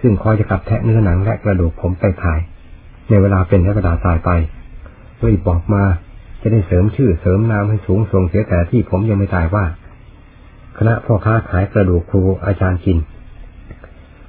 [0.00, 2.40] ซึ่งคอยจะกัดแทะเนื้อหนังและกระดูกผมไปขาย
[3.08, 4.30] ในเวลาเป็นและเวลาตายไป
[5.24, 5.84] รีบบอกมา
[6.42, 9.64] จะได้เสริมชื่อเสริมนามให้สูงส่งเสียแต่ที่ผมยังไม่ตายว่า
[10.78, 12.98] คณะพ่อค้าขายกระดูกครูอาจารย์กิน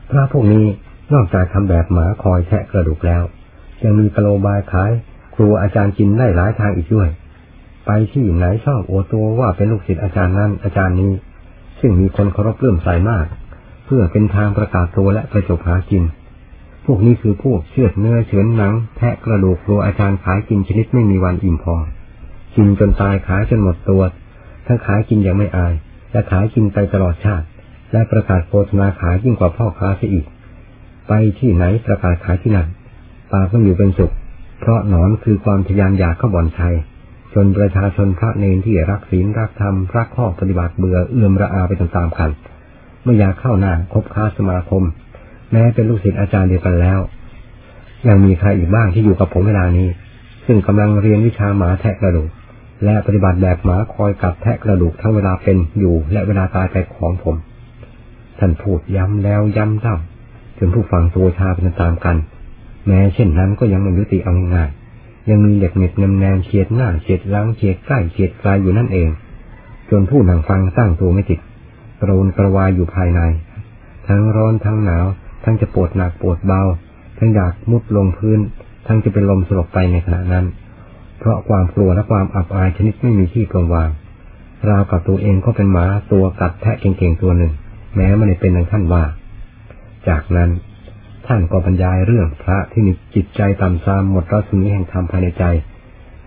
[0.09, 0.65] พระพวกนี้
[1.13, 3.23] นอกจากทำแบบหมาคอยแทะกระดูกแล้ว
[3.83, 4.91] ยังมีกะโลบายขาย
[5.35, 7.09] ครูอาจารย์กินได้หลายทางอีกด้วย
[7.85, 11.11] ไปที่ไหนชอบโอตัวว่าเป็นลูกศิษย์อาจารย์นั้นอาจารย์นี้
[11.79, 13.25] ซึ่งมีคนเคารพเลื่อมใสมาก
[13.85, 16.03] เพื่อเป็นทางประกาศตัวและประจบหากิน
[16.85, 21.75] พวกนี้คือพวกเชือดเนื้อเฉือนหนังแทะกระดูกครูอาจารย์ขายกินชนิดไม่มีวันอิ่มพอ
[22.55, 24.03] กินจนตายขายจนหมดตัว
[24.67, 25.73] ทั้งขายกินอย่างไม่อาย
[26.11, 27.45] และขายกินไปตลอดชาติ
[27.91, 30.25] และประกาศโฆษณาขายยิ่งกว่าพ่อค้าเสียอีก
[31.07, 32.67] ไปที่ไหนประกาศขายที่นั่น
[33.33, 34.13] ปากก็อยู่เป็นสุข
[34.59, 36.75] เพราะหนอนคือความทยานอยากเข้าบ่อนชัย
[37.33, 42.29] จนประชาชนพระเนรที่รักศีลรักธรรมรักข้อปฏิบัติเบื่อเอื่อมระอาไปตามๆกัน
[43.03, 44.83] ไม่อยากเข้าหน้าคบค้าสมาคม
[45.51, 46.99] แม้เป็นลูกศิษย์อาจารย์เดียวกันแล้ว
[48.07, 49.89] ยังมีใครอีกบ้างที่อยู่กับผมเวลานี้
[50.45, 52.29] ซึ่งกำลังเรียนวิชาหมาแทะกระดูก
[52.83, 57.35] และปฏิบัติแบบหมาคอยกัดแทะกระดูกทั้งเวลาเป็นอยู่และเวลาตายไปของผม
[58.39, 59.97] ท่านพูดย้ำแล้วย้ำเล่า
[60.57, 62.17] จนผู้ฟังตัวชาเป็นตามกัน
[62.87, 64.69] แม้เช่นนั้นก็ยังไม่ยุติเอาง่าย
[65.29, 69.09] ยังมีเหล็กเม็ดนแนมเฉียดหน้าเฉียดล้างเฉียดใกล้เฉียดไกลอยู่นั่นเอง
[69.89, 71.39] จนผู้นั่งฟังสร้างตัวไม่ติด
[72.01, 73.21] กระวนกระวายอยู่ภายใน
[74.07, 75.05] ทั้งร้อนทั้งหนาว
[75.43, 76.61] ทั้งจะปวดหนักปวดเบา
[77.17, 78.39] ทั้งอยากมุดลงพื้น
[78.87, 80.45] ทั้งจะเป็นลมสลบไปในขณะนั้น
[81.19, 83.89] เพราะความกลัวและความอับอายชนิดไม่มีที่ปรงวาง
[84.69, 87.51] ราวกับตัวเองก็เป็นหมาตัวกัดแทะเก่งๆตัวหนึ่ง
[87.95, 89.03] แม้ไม่ได้เป็นดังท่านว่า
[90.07, 90.49] จากนั้น
[91.27, 95.45] ท่านก็บรรยายเรื่องพระที่มีจิตใจต่ำทรามหมดรัศมีแห่งธรรมภายในใจ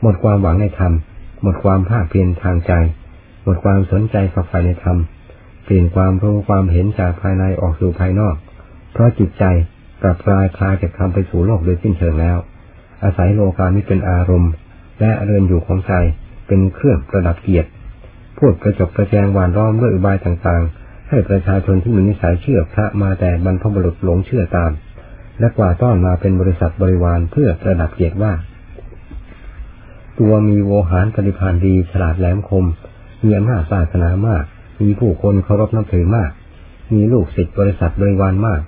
[0.02, 0.92] หมดความหวังในธรรม
[1.42, 2.72] หมดความภาคเพียรทางใจ
[3.44, 4.96] หมดความสนใจฝักใฝ่ในธรรม
[5.64, 8.34] เปลี่ยนความรู้ความเห็นจากภายในออกสู่ภายนอก
[8.92, 9.44] เพราะจิตใจ
[10.02, 12.38] กลับกลายคลายจากธรรมไปสู่โลกโดยสิ้นเชิงแล้ว
[13.04, 14.52] อาศัยโลกานี้เป็นอารมณ์
[15.00, 15.92] และเรือนอยู่ของใจ
[16.46, 17.68] เป็นเครื่องประดับเกียรติ
[18.38, 24.70] พูดกระจกกระแจงหวานล้อมด้วยอุบายต่างๆ ให้ประชาชนที่มีนิสัยเชื่อพระมาแต่บรรพบุรุษหลงเชื่อตาม
[25.40, 28.32] และกว่าต้อนมาเป็นบริษัทบริวารเพื่อประดับเกียรติว่า
[30.18, 32.64] ตัวมีโวหารปฏิพานดีฉลาดแหลมคม
[33.24, 34.44] มีอำนาจศาสนามาก
[34.80, 36.30] มีผู้คนเคารพนับถือมาก
[36.92, 38.60] มีลูกศิษย์บริษัทบริวารมาก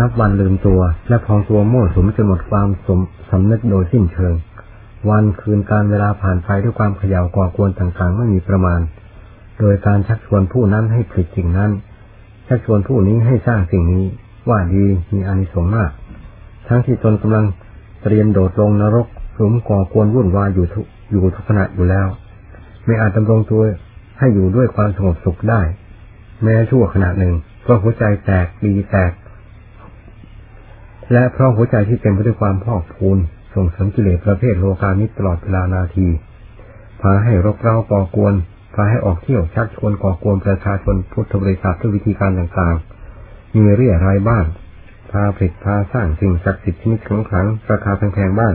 [0.00, 3.00] นับวันลืมตัว และพองตัวโม่สมจนหมดความสม
[3.30, 4.34] สำนึกโดยสิ้นเชิง
[5.10, 8.80] วันคืนการเวลาผ่านไปด้วยความขยาวก่อกวนต่างๆ ไม่มีประมาณ
[9.60, 11.70] โดยการชักชวนผู้นั้นให้ผลิตสิ่งนั้น
[12.48, 14.04] ชักชวนผู้นี้ให้สร้างสิ่งนี้
[14.48, 15.90] ว่าดีมีอานิสงส์มาก
[16.68, 17.46] ทั้งที่ตนกำลัง
[18.02, 22.06] เตรียมโดดลงนรกหลุมก่อกวนวุ่นวายอยู่ทุกอยู่ทุกขณะอยู่แล้ว
[22.84, 23.62] ไม่อาจดำรงตัว
[24.18, 25.60] ให้อยู่ด้วยความสงบสุขได้
[26.42, 29.12] แม้ชั่วขณะหนึ่งเพราะหัวใจแตกดีแตก
[31.12, 33.18] และเพราะหัวใจที่เต็มไปด้วยความพอกพูน
[33.54, 36.08] ส่งเสริมกิเลสประเภทโลกามิตรตลอดเวลานาที
[37.00, 38.34] พาให้รบเร้าก่อกวน
[38.74, 43.01] พาให้ออกเที่ยวชักชวนก่อกวนประชาชนพุทธบริษัทด้วยวิธีการต่างๆ
[43.54, 44.44] มีเรี่ยรายบ้าง
[45.10, 48.54] พาผลิตพาสร้างสิ่งศักดิ์สิทธิ์ชนิดขลังขลังราคาแพงๆบ้าง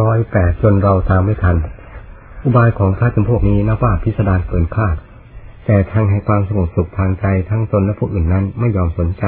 [0.00, 1.56] ร้อยแปดจนเราตามไม่ทัน
[2.42, 4.96] อุบายของพระจำพวกนี้นับว่าพิสดารเกินคาด
[5.66, 9.24] แต่ทางให้ความสงบสุขทางใจทั้งตนและผู้อื่นนั้นไม่ยอมสนใจ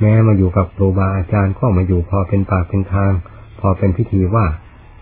[0.00, 3.12] แม้มาอยู่กับครูบาอาจารย์ก็มาอยู่พอเป็นปากเป็นทาง
[3.60, 4.46] พอเป็นพิธีว่า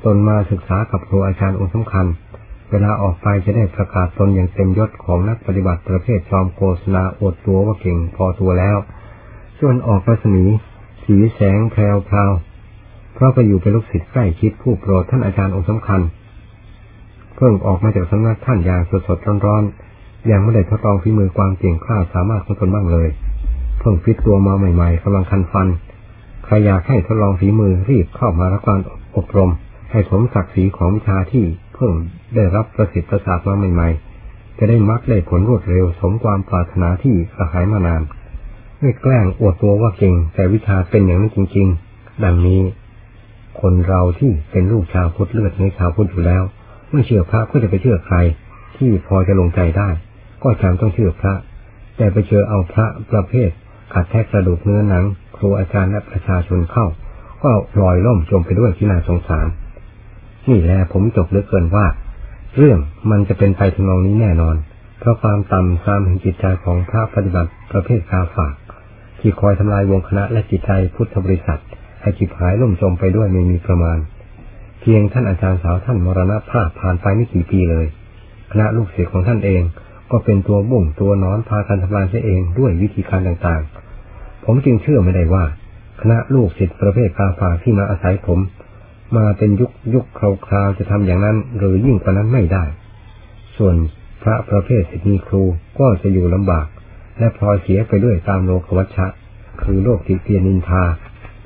[0.04, 2.06] ตนมาศึกษากับครูอาจารย์องค์สำคัญ
[2.70, 8.76] เวลาออกไปจะได้ประกาศตนอย่างเต็มยศของนักปฏิบัติประเภทจอมโฆษณาอวดตัวว่าเก่งพอตัวแล้ว
[9.58, 10.44] ส่วนออกรัศมี
[11.04, 12.32] สีแสงแพรวพราว
[13.14, 16.00] เพราะไปอยู่เป็นลูกศิษย์ใกล้ชิดผู้โปรดท่านอาจารย์องค์สำคัญ
[17.36, 23.08] เพิ่งออกมาจากสำนักท่านอย่างสดสดร้อนๆยังไม่ได้ทดลองฝีมือความเก่งกล้าสามารถของตนบ้างเลย
[23.78, 25.68] เพิ่งฟิตตัวมาใหม่ๆกำลังคันฟัน
[26.44, 28.80] ใครอยากให้ทดลองฝีมือรีบเข้ามารับการ
[29.16, 29.50] อบรม
[29.90, 31.44] ให้สมศักดิ์ศรีของวิชาที่
[31.76, 31.92] เพิ่ง
[32.34, 38.02] ได้รับประสิทธิ์ประสาทมาใหม่ๆ จะได้มักได้ผลรวดเร็วสมความปรารถนาที่สหายมานาน
[38.80, 42.60] ไม่แกล้งอวดตัวว่าเก่ง แต่วิชาเป็นอย่างนั้นจริง ๆ ดังนี้
[43.60, 46.42] คนเราที่เป็นลูกชาวพุทธเลือดในชาวพุทธอยู่แล้ว
[46.90, 48.16] ไม่เชื่อพระก็จะไปเชื่อใคร
[48.76, 49.88] ที่พอจะลงใจได้
[50.42, 51.34] ก็จำต้องเชื่อพระ
[51.96, 53.50] แต่ไปเจอเอาพระประเภท
[53.92, 55.04] ขัดแทกกระดูกเนื้อหนัง
[55.36, 56.86] ครูอาจารย์และประชาชนเข้า
[57.42, 59.46] ก็ลอยล่มจมไปด้วยที่นาสงสาร
[60.48, 61.86] นี่แหละผมจบเหลือเกินว่า
[62.56, 62.78] เรื่อง
[63.10, 64.56] มันจะเป็นไปถึงนองนี้แน่นอน
[64.98, 68.54] เพราะความต่ำซามแห่งจิตใจของพระปฏิบัติประเภทกาฝาก
[69.20, 71.60] ที่คอยทำลายวงคณะและจิตใจพุทธบริษัท
[72.00, 73.98] ให้จิบหายล่มจมไปด้วยไม่มีประมาณ
[74.80, 77.86] เพียงท่านอาจารย์สาวท่านมรณภาพผ่านไปไม่กี่ปีเลย
[78.52, 79.62] คณะลูกศิษย์ของท่านเอง
[80.10, 85.44] ก็เป็นตัวบุ่งตัวนอนพากันทำลายเสียเองด้วยวิธีการต่างๆ ผมจึงเชื่อไม่ได้ว่า
[86.00, 88.38] คณะลูกศิษย์ประเภทกาฝากที่มาอาศัยผม
[89.16, 90.20] มาเป็นยุคยุคค
[90.52, 92.64] ราวๆจะทำอย่างนั้น หรือยิ่งกว่านั้นไม่ได้
[93.56, 93.74] ส่วน
[94.22, 95.42] พระประเภทศิษย์มีครู
[95.78, 96.66] ก็จะอยู่ลำบาก
[97.18, 99.06] และพลอยเสียไปด้วยตามโลกวัชชะ
[99.62, 100.82] คือโลกติเตียนินทา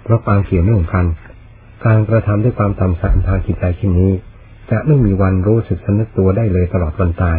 [0.02, 1.06] เพราะปางเกี่ยวเนื่องกัน
[1.84, 4.12] การกระทำด้วยความต่ำสันทางจิตใจเช่นนี้
[4.70, 7.38] จะไม่มีวันรู้สึกสนึกตัวได้เลยตลอดวันตาย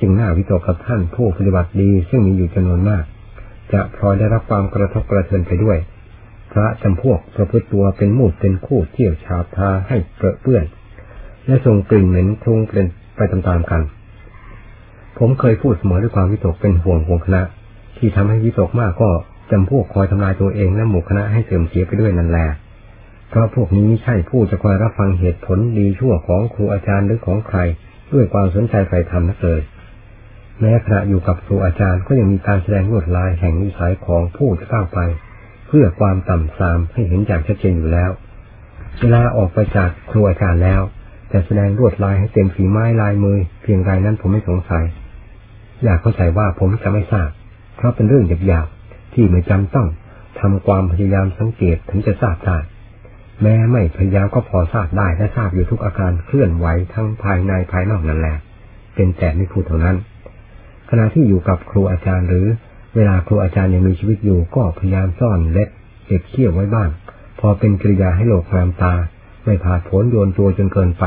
[0.00, 3.04] จึงน่าวิตกกับท่านผู้ปฏิบัติดีซึ่งมีอยู่จำนวนมาก
[3.72, 5.78] จะพลอยได้รับความกระทบกระเทือนไปด้วย
[6.52, 10.64] พระจำพวกประพฤติตัวเป็นมูดเป็นคู่เที่ยวชาพาให้เปรอะเปื้อน
[11.46, 13.82] และส่งกลิ่นเหม็นคลุ้งเป็นไปตามๆกัน
[15.18, 17.42] ผมเคยพูดเสมอด้วยความวิตกเป็นห่วงวงคณะ
[17.96, 19.10] ที่ทำให้วิตกมากก็
[19.50, 22.46] จำพวกคอยทำลายตัวเองและหมู่คณะให้เสื่อมเสียไปด้วยนั่นแหละ
[23.28, 27.58] เพราะพวกนี้ไม่ใช่ผู้จะคอยรับฟังเหตุผลดีชั่วของครูอาจารย์หรือของใคร
[28.12, 29.60] ด้วยความสนใจใฝ่ธรรมนักเลย
[30.60, 34.98] แม้ขณะอยู่กับครูอาจารย์ก็ยังมีการแสดงลวดลายแห่งนิสัยของผู้จะก้าวไป
[35.66, 38.10] เพื่อความต่ำทรามให้เห็นอย่างชัดเจนอยู่แล้ว
[38.98, 40.82] เวลาออกไปจากครูอาจารย์แล้ว
[41.32, 44.84] จะแสดงลวดลายให้เต็มฝีไม้ลายมือ เพียงไรนั้นผมไม่สงสัย
[45.84, 47.30] อยากเข้าใจว่าผมจะไม่ทราบ
[47.76, 49.88] เพราะเป็นเรื่องหยาบๆที่ไม่จำต้อง
[50.40, 52.58] ทำความพยายามสังเกตถึงจะทราบได้
[53.42, 58.36] แม้ไม่พยายามก็พอทราบได้และทราบอยู่ทุกอาการเคลื่อนไหวทั้งภายในภายนอกนั่นแหละ
[58.94, 59.96] เป็นแต่ไม่พูดเท่านั้น
[60.90, 62.46] ขณะที่อยู่กับครูอาจารย์หรือ
[62.96, 65.68] เวลาครูอาจารย์ยังมีชีวิตอยู่ก็พยายามซ่อนเล็บ
[66.06, 66.88] เก็บเขี้ยวไว้บ้าง
[67.40, 68.94] พอเป็นกิริยาให้โลกงามตา
[69.44, 71.04] ไม่ผาดโผนโยนตัวจนเกินไป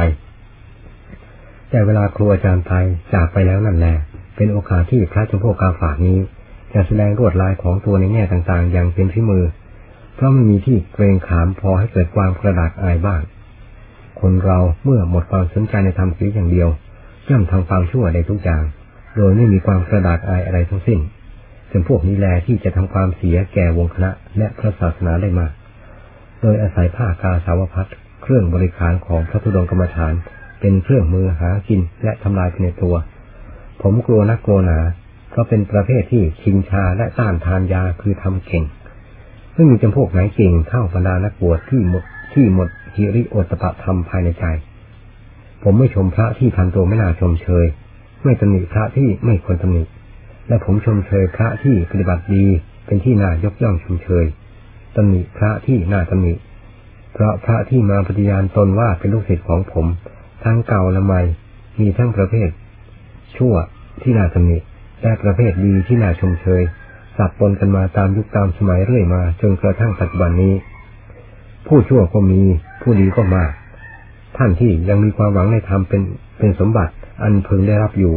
[1.70, 2.74] แต่เวลาครูอาจารย์ไป
[3.14, 3.96] จากไปแล้วนั่นแหละ
[4.36, 6.20] เป็นโอกาสที่พระเจ้าพ่อกาฝากนี้
[6.74, 9.46] จะแสดงรวดลายของตัวในแง่ต่างๆ อย่างเป็นที่มือ
[10.16, 13.22] เพราะไม่มีที่เกรงขามพอให้เกิดความกระดากอายบ้าง
[14.22, 16.70] คนเราเมื่อหมดความสนใจในธรรมสีอย่างเดียว
[17.30, 18.64] ย่อมทำความชั่วในทุกอย่าง
[19.16, 21.00] โดยไม่มีความกระดากอายอะไรทั้งสิ้น
[21.70, 25.52] เป็นพวกนี้แลที่จะทำความเสียแก่วงคณะและพระศาสนาได้มาก
[26.42, 27.90] โดยอาศัยผ้ากาสาวพัด
[28.22, 30.14] เครื่องบริการของพระธุดงกรรมฐาน
[30.60, 32.96] เป็นเครื่องมือหากินและทำลายภายในตัว
[33.82, 34.80] ผมกลัวนักกลัวหนา
[35.30, 38.64] เพราะเป็นประเภทที่ชิงชาและต้านทานยาคือทำเก่ง
[39.54, 42.04] ไม่มีจำพวกไหนเก่งเท่าบรรดานักบวชที่หมด
[42.34, 44.46] ที่หมดฮิริโอตปะธรรมภายในใจ
[45.64, 47.66] ผมไม่ชมพระที่ทำตัวไม่น่าชมเชย
[48.24, 49.84] ไม่ตำหนิพระที่ไม่ควรตำหนิ
[50.50, 52.46] และผมชมเชยพระที่ปฏิบัติดี
[52.86, 54.26] เป็นที่น่ายกย่องชมเชย
[54.96, 56.34] ตำหนิพระที่น่าตำหนิ
[57.14, 59.86] เพราะพระที่มาปฏิญาณตนว่าเป็นลูกศิษย์ของผม
[60.44, 61.22] ทั้งเก่าและใหม่
[61.80, 62.50] มีทั้งประเภท
[63.38, 63.56] ชั่ว
[64.02, 64.58] ที่น่าตำหนิ
[65.02, 66.62] และประเภทดีที่น่าชมเชย
[67.18, 70.54] สับปนกันมาตามยุคตามสมัยเรื่อยมา จนกระทั่งปัจจุบันนี้
[71.68, 72.42] ผู้ชั่วก็มี
[72.82, 73.52] ผู้ดีก็มาก
[74.38, 76.02] ท่านที่ยังมีความหวังในธรรมเป็น
[76.40, 78.14] เป็นสมบัติอันพึงได้รับอยู่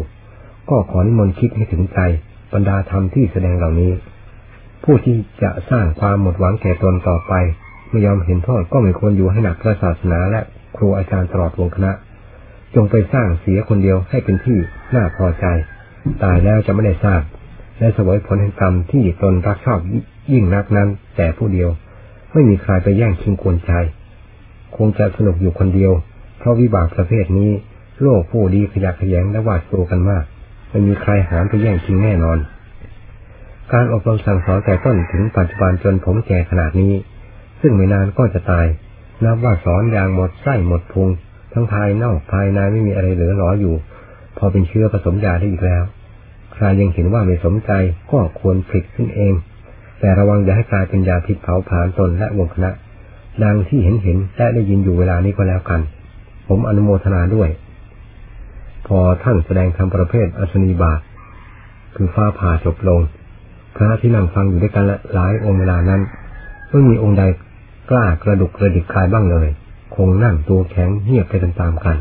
[0.70, 1.98] ก็ขอนิมนต์คิดให้ถึงใจ
[2.52, 3.92] บรรดาธรรมที่แสดงเหล่านี้
[4.84, 7.32] ผู้ที่จะสร้างความหมดหวังแก่ตนต่อไป
[7.90, 10.40] ไม่ยอมเห็นโทษก็ไม่ควรอยู่ให้หนักพระศาสนาและ
[10.76, 11.92] ครูอาจารย์ตลอดวงคณะ
[12.74, 14.58] จงไปสร้างเสียคนเดียวให้เป็นที่
[14.94, 15.46] น่าพอใจ
[16.22, 17.20] ตายแล้วจะไม่ได้สร้าง
[17.78, 19.80] และสวยผลแห่งกรรมที่ตนรักชอบ
[20.32, 21.70] ยิ่งนักนั้น แต่ผู้เดียว
[22.32, 23.72] ไม่มีใครไปแย่งชิงกวนใจ
[24.76, 25.92] คงจะสนุกอยู่คนเดียว
[26.38, 27.50] เพราะวิบากประเภทนี้
[28.02, 30.24] โลกผู้ดีขยักขยงและวาดโกกันมาก
[30.72, 32.38] ไม่มีใครหามไปแย่งชิงแน่นอน
[33.72, 36.92] การอบรมสั่งสอนแต่ต้นถึงปัจจุบันจนผมแก่ขนาดนี้
[37.60, 38.66] ซึ่งไม่นานก็จะตาย
[39.24, 41.08] นับว่าสอนอย่างหมดไส้หมดพุง
[41.52, 43.74] ทั้งภายนอกภายในไม่มีอะไรเหลือหลออยู่
[44.36, 45.84] พอเป็นเชื้อผสมยาได้อีกแล้ว
[46.52, 47.70] ใครยังเห็นว่าไม่สมใจ
[48.10, 49.32] ก็ควรผลิตขึ้นเอง
[50.00, 52.70] แต่ระวังอย่าให้กลายเป็นยาพิษเผาผลาญตนและวงคณะ
[53.44, 55.80] ดังที่เห็นเห็นและได้ยินอยู่เวลานี้ก็แล้วกัน
[56.48, 57.48] ผมอนุโมทนาด้วย
[58.86, 61.00] พอท่านแสดงธรรมประเภทอัศนีบาต
[61.94, 63.00] คือฟ้าผ่าจบลง
[63.76, 66.00] พระที่นั่งฟังอยู่ด้วยกันหลายองค์เวลานั้น
[66.70, 67.22] ไม่มีองค์ใด
[67.90, 69.48] กล้ากระดุกกระดิกคลายบ้างเลย
[69.96, 71.96] คงนั่งตัวแข็งเงียบไปตามๆกัน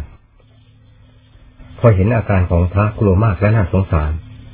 [1.80, 4.12] พอเห็นอาการของพระกลัวมากและน่าสงสาร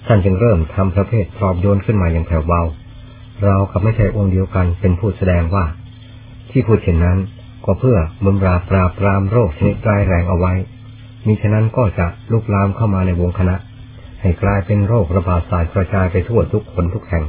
[0.08, 2.62] ท่านจึงเริ่มทำประเภทปลอบโยนขึ้นมาอย่างแผ่วเบา
[3.46, 5.66] เรากับไม่ใช่องค์เดียวกันเป็นผู้แสดงว่า
[6.50, 7.18] ที่พูดเช่นนั้น
[7.66, 10.54] ก็เพื่อบำราปราบปรามโรคชนิดร้ายแรงเอาไว้
[11.28, 13.56] มิฉะนั้นก็จะลุกลามเข้ามาในวงคณะ
[14.22, 17.24] ให้กลายเป็นโรคระบาดสายกระจายไปทั่วทุกคนทุกแห่ง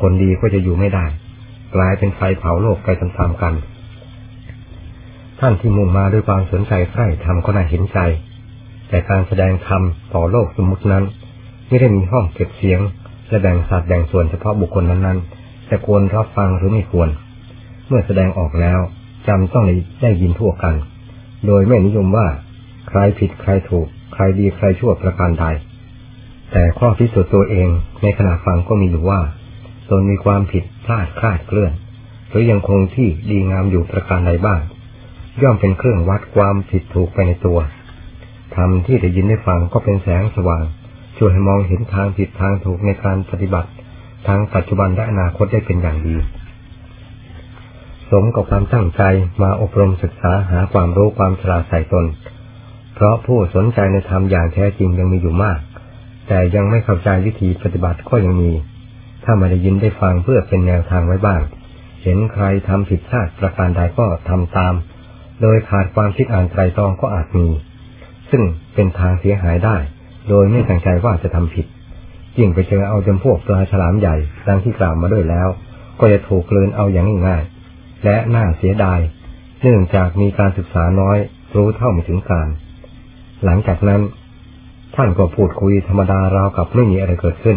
[0.00, 1.04] คนดีก็จะอยู่ไม่ได้
[1.74, 3.54] กลายเป็นไฟเผาโลกไปตามๆกัน
[5.40, 7.98] ท่านที่มุ่งมาด้วยความสนใจใคร่ทำก็น่าเห็นใจ
[8.88, 9.82] แต่การแสดงธรรม
[10.14, 11.04] ต่อโลกสมมุตินั้น
[11.68, 12.80] ไม่ได้มีห้องเก็บเสียง
[13.28, 17.08] และแบ่งสัดแบ่งส่วนเฉพาะบุคคลนั้นๆแต่ควรรับฟังหรือไม่ควร
[17.86, 18.78] เมื่อแสดงออกแล้ว
[19.28, 19.64] จำต้อง
[20.02, 20.74] ได้ยินทั่วกัน
[21.46, 22.26] โดยไม่นิยมว่า
[22.88, 25.46] ใครผิดใครถูก ใครดีใครชั่วประการใด
[26.52, 27.68] แต่ข้อพิสูจน์ตัวเอง
[28.02, 29.20] ในขณะฟังก็มีอยู่ว่า
[29.90, 31.72] ตนมีความผิดพลาดคลาดเคลื่อน
[32.28, 34.60] หรือยังคงที่ดีงามอยู่ประการใดบ้าง
[35.42, 37.58] ย่อมเป็นเครื่องวัดความผิดถูกไปในตัว
[38.56, 40.64] ธรรมที่ได้ยินได้ฟังก็เป็นแสงสว่าง
[41.16, 43.70] ช่วยให้มองเห็นทางผิดทางถูกในการปฏิบัติ
[44.26, 46.16] ทั้งปัจจุบันและอนาคตได้เป็นอย่างดี
[48.10, 49.02] สมกับความตั้งใจ
[49.42, 52.04] มาอบรมศึกษาหาความรู้ความฉลาดใส่ตน
[52.96, 55.58] เพราะผู้สนใจในธรรมอย่างแท้จริงยังมีอยู่มาก
[56.28, 58.52] แต่ยังไม่เข้าใจวิธีปฏิบัติก็ยังมี
[59.24, 61.40] ถ้าม่ได้ยินได้ฟังเพื่อเป็นแนวทางไว้บ้าง
[62.02, 64.74] เห็นใครทำผิดพลาดประการใดก็ทำตาม
[65.40, 67.46] โดยขาดความคิดอ่านไตรตรองก็อาจมี
[68.30, 68.42] ซึ่ง
[68.74, 69.76] เป็นทางเสียหายได้
[70.28, 71.66] โดยไม่ตั้งใจว่าจะทำผิด
[72.38, 74.16] ยิ่งไปเจอเอาจำพวกปลาฉลามใหญ่
[74.48, 75.48] ดังที่กล่าวมาด้วยแล้ว
[76.00, 77.42] ก็จะถูกเกลืนเอาอย่างง่าย
[78.04, 79.00] และน่าเสียดาย
[79.62, 81.18] เนื่องจากมีการศึกษาน้อย
[81.54, 82.48] รู้เท่าไม่ถึงการ
[83.44, 84.00] หลังจากนั้น
[84.96, 87.56] ท่านก็พูดคุยธรรมดาราวกับไม่มีอะไรเกิดขึ้น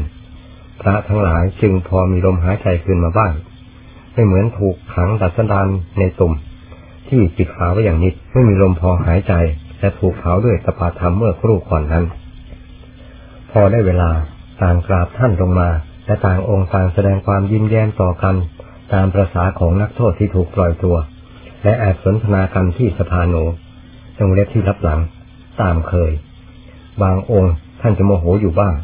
[0.82, 3.34] พระทั้งหลายจึงพอมีลมหายใจขึ้นมาบ้าง
[4.14, 5.68] ไม่เหมือนถูกขังดัดสันดาน
[6.00, 6.34] ในตุ่ม
[7.10, 9.34] ที่ปิดฝาไว้อย่างนิดไม่มีลมพอหายใจ
[9.80, 12.06] และถูกเผาด้วยตปาธรรมเมื่อครู่ก่อนนั้น
[13.52, 14.10] พอได้เวลา
[14.62, 15.70] ต่างกราบท่านลงมา
[16.06, 18.36] และต่างองค์ต่างแสดงความยิ้มแย้มต่อกัน
[18.94, 20.96] ตามประษาของนักโทษที่ถูกปล่อยตัว
[21.64, 23.36] และแอบสนทนากันที่สภาโน
[24.18, 25.00] ตรงเล็บที่รับหลัง
[25.62, 26.12] ตามเคย
[27.04, 28.76] บางองค์ท่านจะโมโหอยู่บ้าง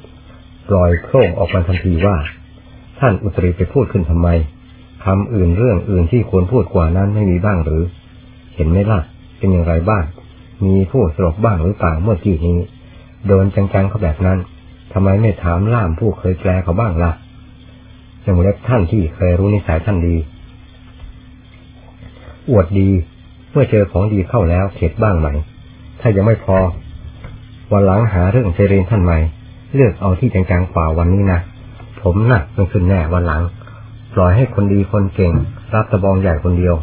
[0.69, 2.17] ปล่อยโคร่งออกมาทันทีว่า
[2.99, 4.29] ท่านอุตริไปพูดขึ้นทำไม
[5.05, 7.83] คำอื่นเรื่องอื่นที่ควรพูดกว่านั้นไม่มีบ้างหรือ
[8.55, 8.99] เห็นไหมล่ะ
[9.37, 10.03] เป็นอย่างไรบ้าง
[10.65, 12.59] มีผู้สลบบ้างหรือเปล่าเมื่อกี้นี้
[13.27, 14.39] โดนจังๆเขาแบบนั้น
[14.93, 17.11] ทำไมไม่ถามล่ามผู้เคยแปลเขาบ้างล่ะ
[18.25, 20.15] ยังเล็บท่านที่เคยรู้นิสัยท่านดี
[22.49, 22.89] อวดดี
[23.51, 25.27] เมื่อเจอของดีเข้าแล้วเข็ดบ้างไหม
[25.99, 26.57] ถ้ายังไม่พอ
[27.71, 29.17] วันหลังหาเรื่องเจริญท่านใหม่
[29.75, 31.39] เลือกเอาที่จังๆกว่าวันนี้นะ
[32.01, 33.43] ผมนะ่ะมันขึ้นแน่วันหลัง
[34.13, 35.33] ปล่อยให้คนดีคนเก่ง
[35.73, 36.75] รับตะบองใหญ่คนเดียว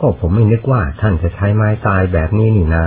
[0.00, 2.84] ก็ผมไม่นึกว่าท่านจะใช้ไม้ตายแบบนี้นี่นา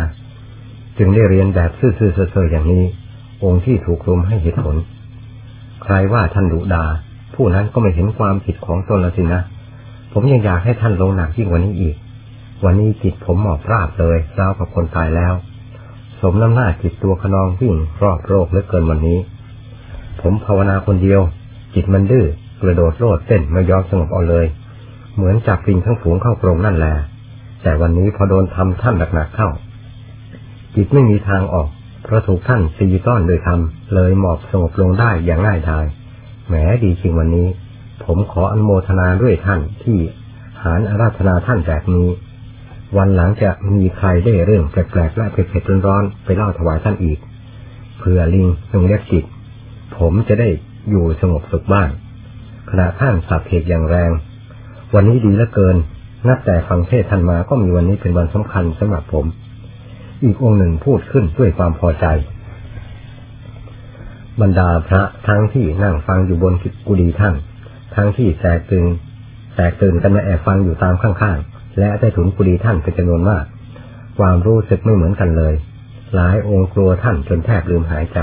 [0.98, 2.84] จึงได้เรียนแบบซื่อๆเซอๆอย่างนี้
[3.44, 4.76] องค์ที่ถูกรุมให้เหตุผล
[5.84, 6.84] ใครว่าท่านดุดา
[7.36, 9.42] ผู้นั้นก็ไม่เห็นความผิดของตนละสินะ
[10.14, 11.96] ผมยังอยากให้ท่านลงหนักยิ่งกว่านี้อีก
[12.66, 15.34] วันนี้จิตผมหมอบราบเลยราวกับคนตายแล้ว
[16.22, 19.20] สมน้ำหน้าจิตตัวขนองวิ่งรอบโรคเหลือเกินวันนี้
[20.22, 21.22] ผมภาวนาคนเดียว
[21.76, 22.26] จิตมันดื้อ
[22.62, 24.46] กระโดดโลดเต้นไม่ยอมสงบเอาเลย
[25.16, 26.94] เหมือนจับปิงทั้งฝูงเข้ากรงนั่นแหละ
[27.64, 29.50] แต่วันนี้พอโดนทำท่านหนักๆเข้า
[30.76, 31.70] จิตไม่มีทางออก
[32.04, 33.60] เพราะถูกท่านตีต้อนโดยธรรม
[33.94, 35.86] เลยหมอบสงบลงได้อย่างง่ายดาย
[36.48, 37.48] แหมดีจริงวันนี้
[38.06, 39.98] ผมขออนุโมทนาด้วยท่านที่
[40.64, 42.08] หารอาราธนาท่านแบบนี้
[42.98, 47.20] วันหลังจะมีใครได้เรื่องแปลกๆและเผ็ดๆร้อนๆไปเล่าถวายท่านอีก
[48.00, 49.26] เพื่อลิงลงเล็กจิต
[49.98, 50.50] ผมจะได้
[50.90, 51.90] อยู่สงบสุขบ้าง
[52.70, 54.12] ขณะท่านสับเหตุอย่างแรง
[54.94, 55.76] วันนี้ดีเหลือเกิน
[56.28, 59.26] นับแต่ฟังเทศท่านมาก็มีวันนี้เป็นวันสำคัญสำหรับผม
[60.24, 62.06] อีกองค์หนึ่งพูดขึ้นด้วยความพอใจ
[64.42, 66.54] บรรดาพระทั้งที่นั่งฟังอยู่บน
[66.88, 67.36] กุฏิท่าน
[67.96, 68.86] ทั้งที่แตกตื่น
[69.56, 73.46] แตกตื่นกันมาแอบฟังอยู่ตามข้างๆ และได้ถุนกุฏิท่านเป็นจำนวนมาก
[74.20, 75.54] ความรู้สึกไม่เหมือนกันเลย
[76.16, 78.20] หลายองค์กลัวท่านจนแทบลืมหายใจ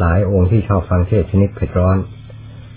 [0.00, 1.96] หลายองค์ที่ชอบฟังเทศชนิดเผ็ดร้อน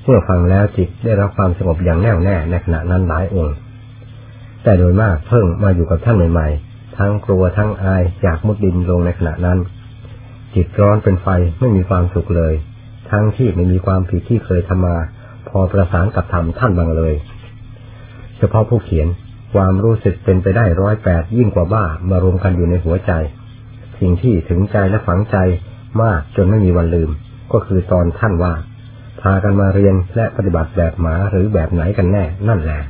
[0.05, 3.55] เมื่อฟังแล้วจิตได้รับความสงบอย่างแน่วแน่ในขณะนั้นหลายองค์
[4.63, 9.59] แต่โดยมากเพิ่งมาอยู่กับท่านใหม่ๆ ทั้งกลัวทั้งอายอยากมุดดินลงในขณะนั้น
[10.55, 11.27] จิตร้อนเป็นไฟ
[11.59, 12.53] ไม่มีความสุขเลย
[13.11, 14.97] ทั้งที่ไม่มีความผิดที่เคยทำมา
[15.49, 17.13] พอประสานกับธรรมท่านบางเลย
[18.37, 19.07] เฉพาะผู้เขียน
[19.53, 23.11] ความรู้สึกเป็นไปได้ร้อยแปดยิ่งกว่าบ้ามารวมกันอยู่ในหัวใจ
[23.99, 25.37] สิ่งที่ถึงใจและฝังใจ
[26.01, 27.09] มากจนไม่มีวันลืม
[27.53, 28.53] ก็คือตอนท่านว่า
[29.21, 32.81] พากันมาเรียนและปฏิบัติแบบหมาหรือแบบไหนกันแน่นั่นแหละ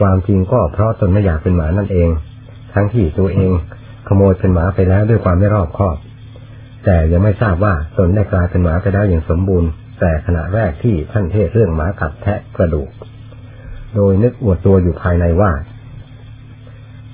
[0.00, 2.08] ความจริงก็เพราะตนไม่อยากเป็นหมานั่นเอง
[2.74, 3.50] ทั้งที่ตัวเอง
[4.08, 5.96] ขโมยเป็นหมาไปแล้วด้วยความไม่รอบคอบ
[6.84, 12.90] แต่ยังไม่ทราบว่าตนได้กลายเป็นหมาไปแล้วอย่างสมบูรณ์ แต่ขณะแรกที่ท่านเทศเรื่องหมากัดแทะกระดูก
[13.94, 15.52] โดยนึกอวดตัวอยู่ภายในว่า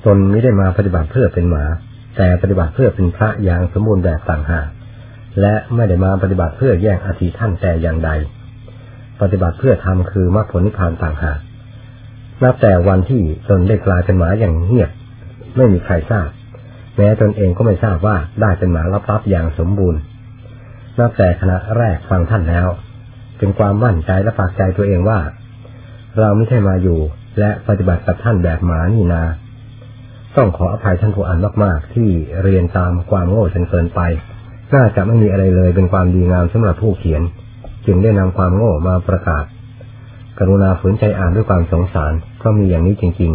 [0.05, 1.65] ตนไม่ได้มาปฏิบัติเพื่อเป็นหมา
[2.17, 4.69] แต่ปฏิบัติเพื่อเป็นพระอย่างสมบูรณ์แบบต่างหาก
[5.41, 8.11] และไม่ได้มาปฏิบัติเพื่อแย่งอธิท่านแต่อย่างใด
[9.21, 11.39] ปฏิบัติเพื่อทำคือมรรคผลนิพพานต่างหาก
[12.43, 14.91] นับแต่วันที่ตนได้กลายเป็นหมาอย่างเงียบ
[15.57, 16.29] ไม่มีใครทราบ
[16.97, 20.01] แม้ตนเองก็ไม่ทราบว่าได้เป็นหมาลับๆอย่างสมบูรณ์
[20.99, 22.69] นับแต่ขณะแรกฟังท่านแล้ว
[23.39, 25.19] เป็นความมั่นใจและปากใจตัวเองว่า
[26.21, 26.99] เราไม่ใช่มาอยู่
[27.39, 29.23] และปฏิบัติกับท่านแบบหมานี่นา
[30.37, 32.09] ต้องขออภัยท่านผู้อ่านมากๆ ที่
[32.43, 34.01] เรียนตามความโง่จนเกินไป
[34.75, 37.23] น่าจะไม่มีอะไรเลยเป็นความดีงามสำหรับผู้เขียน
[37.87, 39.45] จึงได้นำความโง่มาประกาศ
[40.39, 43.33] กรุณาฝืนใจอ่านด้วยความสงสารเพราะมีอย่างนี้จริง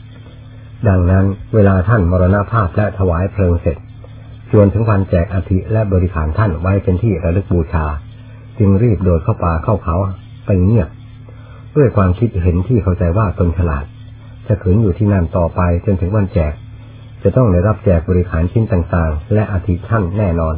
[0.00, 1.24] ๆ ดังนั้น
[1.54, 3.76] เวลาท่านมรณภาพและถวายเพลิงเสร็จ
[4.52, 7.86] จวนถึงวันแจกอาทิและบริขารท่านไว้เป็นที่ระลึกบูชา
[8.58, 9.96] จึงรีบโดดเข้าป่าเข้าเขา
[10.46, 10.88] ไปเงียบ
[11.78, 13.84] ด้วยความคิดเห็นที่เข้าใจว่าตนฉลาด
[14.46, 16.52] จะขืนอยู่ที่นั่นต่อไปจนถึงวันแจก
[17.22, 20.56] จะต้องได้รับแจกบริขารชิ้นต่างๆ และอาทิท่านแน่นอน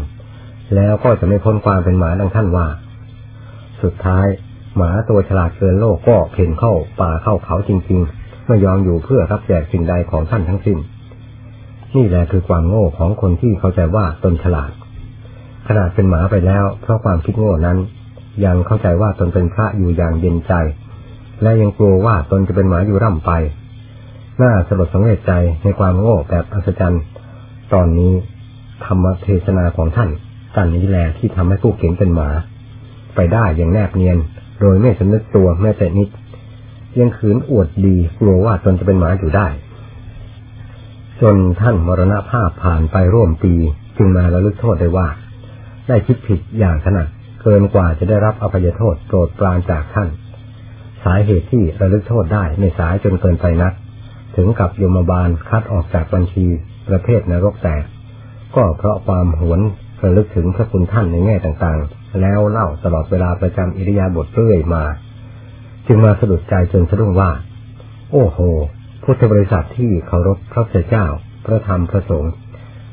[0.75, 2.67] แล้วก็จะไม่พ้นความเป็นหมาดังท่านว่า
[3.83, 4.27] สุดท้าย
[4.77, 10.79] หมาตัวฉลาดเกินโลกก็เพ่นเข้าป่าเข้าเขาจริงๆ ไม่ยอมอยู่เพื่อรับแจกสิ่งใดของท่านทั้งสิ้น
[11.97, 14.71] นี่แหละคือความโง่ของคนที่เข้าใจว่าตนฉลาด
[15.69, 17.79] ขนาดเป็นหมาไปแล้ว เพราะความคิดโง่นั้น
[18.45, 20.53] ยังเข้าใจว่าตนเป็นพระอยู่อย่างเย็นใจ
[21.43, 23.33] และยังกลัวว่าตนจะเป็นหมาอยู่ร่ำไป
[24.43, 25.33] น่าสลดสังเวชใจ
[25.63, 27.03] ในความโง่แบบอัศจรรย์
[27.73, 28.13] ตอนนี้
[28.85, 30.11] ธรรมเทศนาของท่าน
[30.57, 32.31] กันนี้แหละที่ทำให้ผู้เก่งเป็นหมา
[33.15, 34.19] ไปได้อย่างแนบเนียน
[34.61, 36.09] โดยไม่สำนึกตัวแม้แต่นิด
[36.99, 39.49] ยังขืนอวดดีกลัวว่าตนจะเป็นหมาอยู่ได้
[41.21, 43.55] จนท่านมรณภาพผ่านไปร่วมปี
[43.97, 45.09] จึงมาระลึกโทษได้ว่า
[45.89, 47.07] ได้คิดผิดอย่างขนาด
[47.43, 50.09] เกินกว่าจะได้รับอภัยโทษโปรดปรานจากท่าน
[51.05, 53.73] สาเหตุที่ระลึกโทษได้ในสายจนเกินไปนัก
[54.37, 56.47] ถึงกับยมบาลคัดออกจากบัญชี
[56.89, 57.85] ประเภทนรกแตก
[58.57, 59.61] ก็เพราะความหวน
[60.05, 64.85] ระลึกถึงพระคุณท่านในแง่ต่างๆ แล้วเล่าตลอดเวลาประจำอิริยาบถเรื่อยมา
[65.87, 67.31] จึงมาสะดุดใจจนสะดุ้งว่า
[68.13, 68.39] โอ้โห
[69.05, 71.07] พุทธบริษัทที่เคารพพระพุทธเจ้า
[71.45, 72.33] พระธรรมพระสงฆ์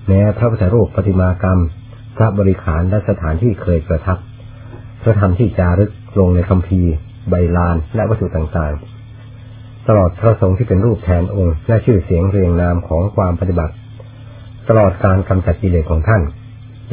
[0.07, 1.59] แม้พระพุทธรูปปฏิมากรรม
[2.17, 4.17] พระบริขารและสถานที่เคยประทับ
[5.01, 6.81] พระธรรมที่จารึกลงในคำพี
[7.29, 13.73] ใบลานและวัตถุต่างๆ ตลอดพระสงฆ์ที่เป็นรูปแทนองค์ และชื่อเสียงเรียงนามของความปฏิบัติ
[14.69, 16.21] ตลอดการกำจัดกิเลสของท่าน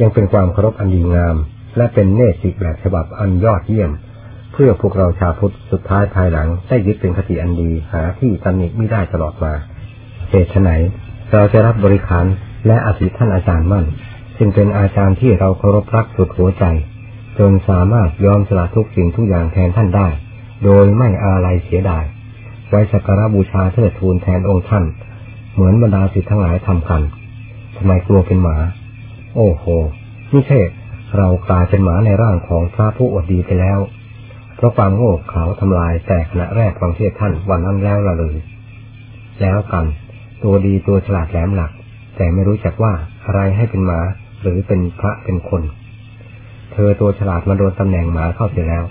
[0.01, 1.35] ยังเป็นความเคารพอันดีงาม
[1.77, 3.91] และเป็นเนติแบบฉบับอันยอดเยี่ยม
[4.53, 9.53] เพื่อพวกเราชาวพุทธสุดท้ายภายหลังได้ยึดเป็นคติอันดีหาที่ตำหนิไม่ได้ตลอดมา
[10.29, 10.71] เหตุไหน
[11.33, 12.25] เราจะรับบริขาร
[12.67, 13.85] และอธิท่านอาจารย์มั่น
[14.37, 16.63] ซึ่งเป็นอาจารย์ที่เราเคารพรักสุดหัวใจ
[17.39, 20.07] จนสามารถยอมสละทุกสิ่งทุกอย่างแทนท่านได้
[20.65, 22.05] โดยไม่อาลัยเสียดาย
[22.69, 24.85] ไว้สักการบูชาเทิดทูนแทนองค์ท่าน
[25.53, 27.01] เหมือนบรรดาศิษย์ทั้งหลายทำกัน
[27.77, 28.57] ทำไมกลัวเป็นหมา
[29.35, 29.63] โอ้โห
[30.31, 30.69] นี่เทศ
[31.17, 33.79] เรากลายเป็นหมาในร่างของพระผู้อดดีไปแล้ว
[34.55, 38.37] เพราะความโง่เขาทำลายแต่ขณะแรกฟังเทศท่านวันนั้นแล้วละเลย
[39.41, 39.85] แล้วกัน
[40.43, 41.71] ตัวดีตัวฉลาดแหลมหลัก
[42.17, 42.93] แต่ไม่รู้จักว่า
[43.25, 43.99] อะไรให้เป็นหมา
[44.41, 45.61] หรือเป็นพระเป็นคน
[46.73, 48.85] เธอตัวฉลาดมาโดนตำแหน่งหมาเข้าเสียแล้ว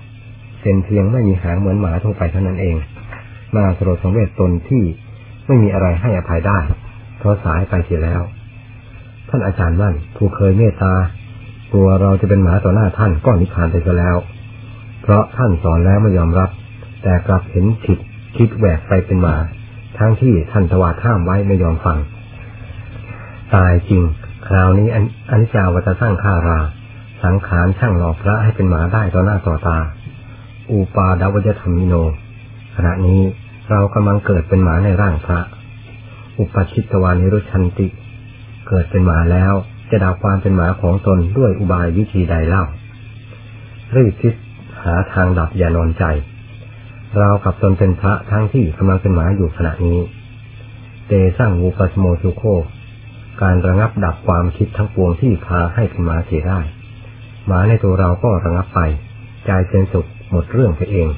[0.64, 2.76] เป็นเพียงไม่มีหางเหมือนหมาทั่วไปเท่านั้นเอง
[3.56, 4.84] มาสลดสังเวชตนที่
[5.46, 6.58] ไม่มีอะไรให้อภัยได้
[7.18, 8.22] เพราะสายไปเสียแล้ว
[9.28, 10.94] ท่านอาจารย์มั่นผู้เคยเมตตา
[11.72, 14.16] กลัวเราจะเป็นหมาต่อหน้าท่านก็นิพพานไปซะแล้ว
[15.02, 16.50] เพราะท่านสอนแล้วไม่ยอมรับ
[17.02, 17.98] แต่กลับเห็นผิด
[18.36, 19.36] คิดแหวกไปเป็นหมา
[19.98, 21.98] ทั้งที่ท่านสวาดห้ามไว้ไม่ยอมฟัง
[23.54, 24.02] ตายจริง
[24.46, 24.88] คราวนี้
[25.30, 26.60] อนิจจาวัตสร้างฆารา
[27.24, 29.78] สังขารช่างหลอกพระให้เป็นหมาได้ต่อหน้าต่อตา
[30.72, 31.94] อุปาดาวจธรรมิโน
[32.76, 33.20] ขณะนี้
[33.70, 35.40] เรากำลังเกิดเป็นหมาในร่างพระ
[36.38, 37.88] อุปชิตวานิรุชันติ
[38.68, 39.52] เกิดเป็นหมาแล้ว
[39.90, 42.64] จะดับความเป็นหมาของตนด้วยอุบายวิธีใดเล่า
[43.94, 44.34] รีบคิด
[44.82, 46.04] หาทางดับอย่านอนใจ
[47.18, 49.98] เรากับตนเป็นพระทั้งที่กำลังเป็นหมาอยู่ขณะนี้
[51.06, 52.42] เตสร้างวูปัสโมสุโค
[53.42, 56.60] การระงับดับความคิดทั้งปวงที่พาให้เป็นหมาเสียได้
[57.46, 58.80] หมาในตัวเราก็ระงับไป
[59.46, 61.08] ใจเป็นสุข หมดเรื่องไปเอง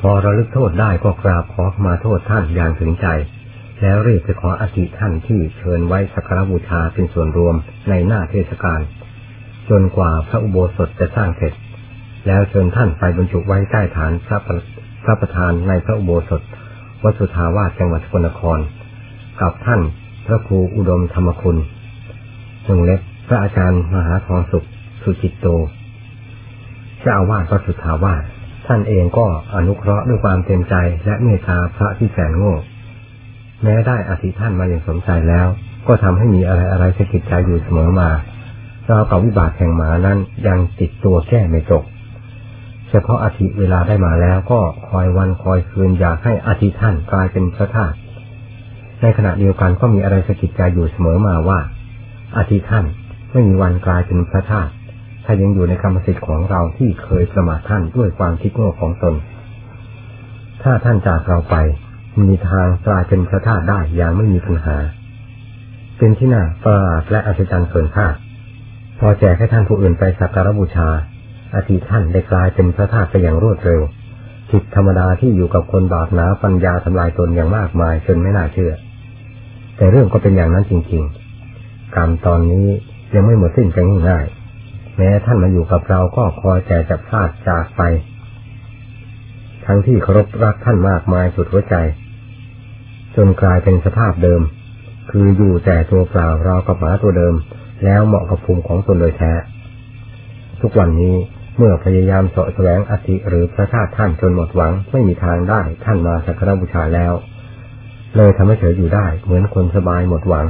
[0.00, 3.06] พอระลึกโทษได้ก็กราบขอมาโทษท่านอย่างถึงใจ
[3.82, 7.54] แล้วรีบไปขออธิท่านที่เชิญไว้สักการบูชาเป็นส่วนรวม
[7.88, 8.80] ในหน้าเทศกาล
[9.68, 11.52] จนกว่าพระอุโบสถจะสร้างเสร็จ
[12.26, 14.38] แล้วเชิญท่านไปบรรจุไว้ใต้ฐานพระ
[15.04, 16.42] พระประธานในพระอุโบสถ
[17.02, 18.58] วัดสุทาวาสจังหวัดสกลนคร
[19.40, 19.80] กับท่าน
[20.26, 21.56] พระครูอุดมธรรมคุณ
[22.64, 24.64] หนึ่งเล็กพระอาจารย์มหาทองสุข
[25.02, 25.46] สุจิตโต
[27.02, 28.22] เจ้าอาวาสวัดสุทธาวาส
[28.66, 30.74] ท่านเองก็อนุเคราะห์ด้วยความเต็มใจ
[31.04, 32.54] และเมตตาพระที่แสนโง่
[33.62, 35.46] แม้ได้อธิท่านมาอย่างสมใจแล้ว
[35.86, 38.10] ก็ทำให้มีอะไรอะไรสะกิดใจอยู่เสมอมา
[38.86, 41.82] เรากับวิบากแห่งหมานั้นยังติดตัวแก้ไม่จบ
[42.90, 47.96] เฉพาะอาทิเวลาได้มาแล้วก็คอยวันคอยคืนอยากให้อาทิท่านกลายเป็นพระธาตุ
[49.00, 51.58] ในขณะเดียวกันก็มีอะไรสะกิดใจอยู่เสมอมาว่า
[52.36, 52.84] อาทิท่าน
[53.32, 54.72] ไม่มีวันกลายเป็นพระธาตุ
[55.30, 59.14] ถ้ายังอยู่ในกรรมสิทธิ์ของเราที่เคยประมาทท่านด้วยความคิดโง่ของตน
[60.62, 61.56] ถ้าท่านจากเราไป
[62.22, 64.76] มีทางกลายเป็นพระธาตุได้อย่างไม่มีปัญหา
[65.98, 68.14] เป็นที่น่าประหลาดและอัศจรรย์เกินคาด
[68.98, 70.88] พอแจกให้ท่านผู้อื่นไปสักการบูชา
[71.54, 73.80] อาทิท่านได้กลายเป็นพระธาตุไปอย่างรวดเร็ว
[74.50, 78.72] จิตธรรมดาที่อยู่กับคนบาปหนาปัญญาทำลายตนอย่างมากมายจนไม่น่าเชื่อ
[79.76, 81.02] แต่เรื่องก็เป็นอย่างนั้นจริง
[81.48, 82.66] ๆ กรรมตอนนี้
[83.14, 84.37] ยังไม่หมดสิ้นไปง่ายๆ
[84.98, 87.82] แม้ท่านมาอยู่กับเราก็คอยแต่จะพลาดจากไป
[89.66, 91.76] ทั้งที่เคารพรักท่านมากมายสุดหัวใจ
[93.16, 94.42] จนกลายเป็นสภาพเดิม
[95.10, 97.34] คืออยู่แต่ตัวเปล่าเรากับหมาตัวเดิม
[97.84, 99.32] แล้วเหมาะกับภูมิของตนโดยแท้
[100.60, 101.16] ทุกวันนี้
[101.56, 107.12] เมื่อพยายามเสาะแสวงอธิหรือพระธาตุท่านจนหมดหวังไม่มีทางได้ท่านมาสักการบูชาแล้ว
[108.16, 110.46] เลยทำให้เฉยอยู่ได้เหมือนคนสบายหมดหวัง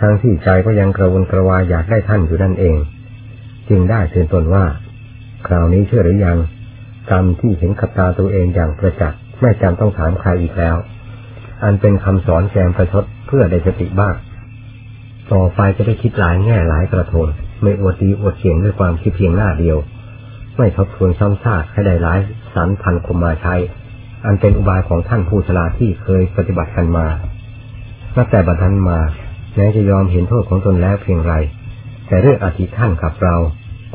[0.00, 2.76] ทางที่ใจก็ยังกระวนกระวายอยากได้ท่านอยู่นั่นเอง
[3.68, 4.64] จึงได้เตือนตนว่า
[5.46, 6.38] คราวนี้เชื่อหรือยัง
[7.10, 10.76] กรรมที่เห็นขับตาตัวเองอย่างประจักษ์ไม่จำต้องถามใครอีกแล้ว
[11.62, 14.14] อันเป็นคำสอนแกมประชดเพื่อได้สติบ้าง
[15.32, 17.28] ต่อไปจะได้คิดหลายแง่หลายกระทน
[17.62, 19.78] ไม่อวดดีอวดเสียงด้วยความคิดเพียงหน้าเดียว
[20.56, 22.18] ไม่ทบทวนซ้ำซากให้ได้หลาย
[22.54, 23.54] สารพันคมมาใช้
[24.24, 27.06] อันเป็นอุบายของท่านผู้ฉลาที่เคยปฏิบัติกันมา
[28.16, 28.98] ตั้งแต่บัดนั้นมา
[29.56, 31.34] แม้จะยอมเห็นโทษของตนแล้วเพียงไร
[32.06, 33.34] แต่เรื่องอธิท่านกับเรา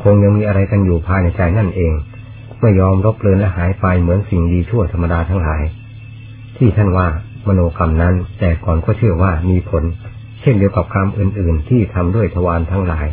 [0.02, 1.92] คงยังมีอะไรกันอยู่ภายในใจนั่นเอง
[2.60, 5.62] ไม่ยอมรบเลือนและหายไปเหมือนสิ่งดีชั่วธรรมดาทั้งหลาย
[6.56, 7.06] ที่ท่านว่า
[7.46, 9.84] มโนกรรมนั้น แต่ก่อนก็เชื่อว่ามีผล
[10.40, 13.06] เช่นเดียวกับกรรมอื่น ๆ ที่ทำด้วยทวารทั้งหลาย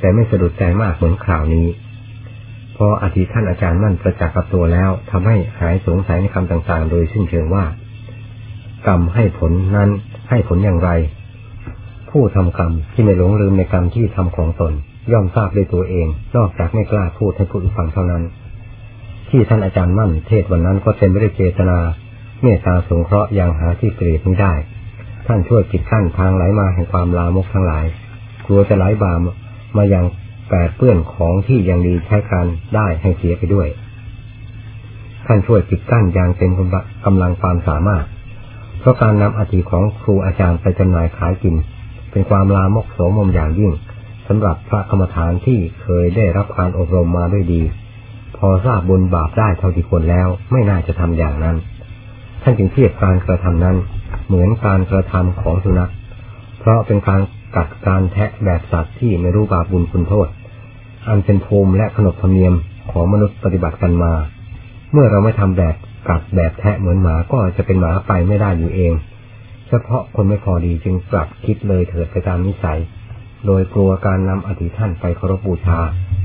[0.00, 1.66] แต่ไม่สะดุดใจมากเหมือนข่าวนี้
[2.76, 7.64] พออธิท่านอาจารย์มั่นประจักษ์กับตัวแล้วทำให้หายสงสัยในคำต่างๆ โดยสิ้นเชิงว่า
[8.86, 9.90] กรรมให้ผลนั้น
[10.30, 10.90] ให้ผลอย่างไร
[12.18, 14.72] ผู้ทำกรรมที่ไม่หลงลืมในกรรมที่ทำของตน
[15.12, 16.06] ย่อมทราบด้วยตัวเอง
[16.36, 18.22] นอกจากไม่กล้าพูดให้ผู้อื่นฟังเท่านั้น
[19.30, 21.78] ที่ท่านอาจารย์มั่นเทศวันนั้นก็เต็มไปด้วยเจตนา
[22.42, 24.52] เมตตาสงเคราะห์อย่างหาที่เกลียดไม่ได้
[25.26, 27.86] ท่านช่วยปิดกั้นทางไหลมาแห่งความลามกทั้งหลาย
[28.46, 29.20] กลัวจะไหลบาม
[29.76, 30.04] มาอย่าง
[30.50, 33.68] แปดเปื้อนของที่ยังดีใช้การได้ให้เสียไปด้วย
[35.26, 36.52] ท่านช่วยปิดกั้นอย่างเต็ม
[37.06, 38.04] กำลังความสามารถ
[38.80, 41.56] เพราะการนำอธิของครูอาจารย์ไปจำหน่ายขายกิน
[42.14, 43.72] เป็นความลามกโสมมอย่างยิ่ง
[44.28, 47.62] สำหรับพระกรรมฐานที่เคยได้รับการอบรมมาด้วยดี
[48.36, 51.56] พอทราบบุญบาปได้เท่าที่ควรแล้วไม่น่าจะทำอย่างนั้น
[52.42, 53.76] ท่านจึงเทียบการกระทำนั้น
[54.26, 55.92] เหมือนการกระทำของสุนัข
[56.60, 57.20] เพราะเป็นการ
[57.56, 60.28] กัดการแทะแบบสัตว์ที่ไม่รู้บาปบุญคุณโทษ
[61.08, 62.54] อันเป็นภูมิและขนบธรรมเนียม
[62.90, 64.12] ของมนุษย์ปฏิบัติกันมา
[64.92, 65.74] เมื่อเราไม่ทำแบบ
[66.08, 68.92] กัดแบบแทะเหมือนหมาก็จะเป็นหมาไปไม่ได้อยู่เอง
[69.68, 72.78] เฉพาะคนไม่พอดีจึงกลับคิดเลยเถิดไปตามนิสัย
[73.46, 75.78] โดยกลัวการนำอธิท่านไปเคารพบูชา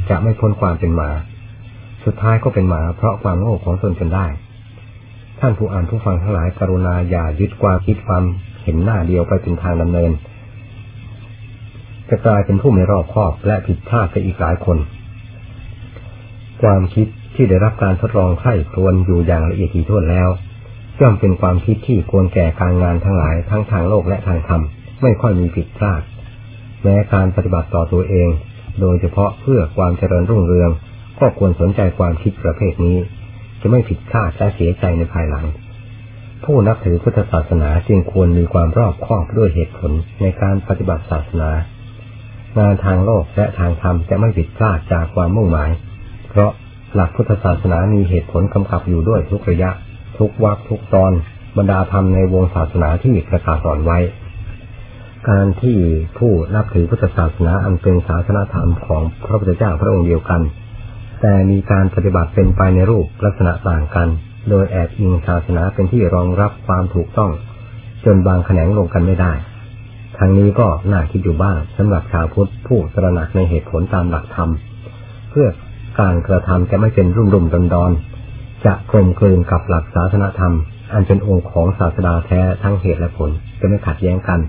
[0.09, 1.09] จะไม่พ้นความเป็นหมา
[2.05, 4.27] สุดท้ายก็เป็นหมาเพราะความโง่ของตนจนได้
[5.39, 8.23] ท่านผู้อ่านผู้ฟังทั้งหลายกรุณาอย่ายึดความคิดความ
[8.63, 10.11] เห็นหน้าเดียวไปเป็นทางดำเนิน
[12.09, 14.77] จะกลายเป็นผู้ไม่รอบคอบและผิดพลาดไปอีกหลายคน
[16.61, 20.29] ความคิดที่ได้รับการทดลองไข้ครวนอยู่อย่างละเอียดถี่ถ้วนแล้ว
[21.01, 24.61] ย่อมเป็นความคิดที่ควรแก่การงานทั้งหลายทั้งทางโลกและทางธรรม
[25.01, 26.01] ไม่ค่อยมีผิดพลาด
[26.83, 28.29] แม้การปฏิบัติต่อตัวเอง
[28.81, 30.69] โดยเฉพาะเพื่อความเจริญรุ่งเรือง
[31.19, 32.97] ก็ควรสนใจความคิดประเภทนี้
[33.61, 35.45] จะไม่ผิดพลาดและเสียใจในภายหลัง
[36.43, 39.91] ผู้นับถือพุทธศาสนาจึงควรมีความรอบคอบด้วยเหตุผล
[40.21, 41.51] ในการปฏิบัติศาสนา
[42.59, 45.71] งานทางโลกและทางธรรมจะไม่ผิดพลาดจากความมุ่งหมาย
[46.29, 46.51] เพราะ
[46.95, 49.71] หลักพุทธศาสนามีเหตุผลกำกับอยู่ด้วยทุกระยะ
[50.19, 51.11] ทุกวักทุกตอน
[51.57, 53.99] บรรดาธรรมในวงศาสนาที่ประกาศสอนไว้
[55.29, 55.77] การที่
[56.17, 60.41] ผู้นับถือพุทธศาสนาอันเป็นศาสนาธรรมของพระพุทธเจ้าพระองค์เดียวกัน
[61.21, 64.07] แต่มีการปฏิบัติเป็นไปในรูปลักษณะต่างกัน
[64.49, 67.31] โดยแอบอิงศาสนาเป็นที่รองรับความถูกต้อง
[68.05, 69.33] จนบางแขนงลงกันไม่ได้
[70.17, 74.49] ทางนี้ก็น่าคิดอยู่บ้างสำหรับชาวพุทธผู้ตระหนักในเหตุผลตามหลักธรรม
[75.29, 75.47] เพื่อ
[75.99, 77.91] การกระทำจะไม่เป็นรุ่มรุ่มดอนดอน
[78.65, 80.53] จะกลมกลืนกับหลักศาสนธรรม
[80.93, 83.29] อันเป็นองค์ของศาสดาแท้ทั้งเหตุและผล
[83.59, 84.39] จะไม่ขัดแย้งกัน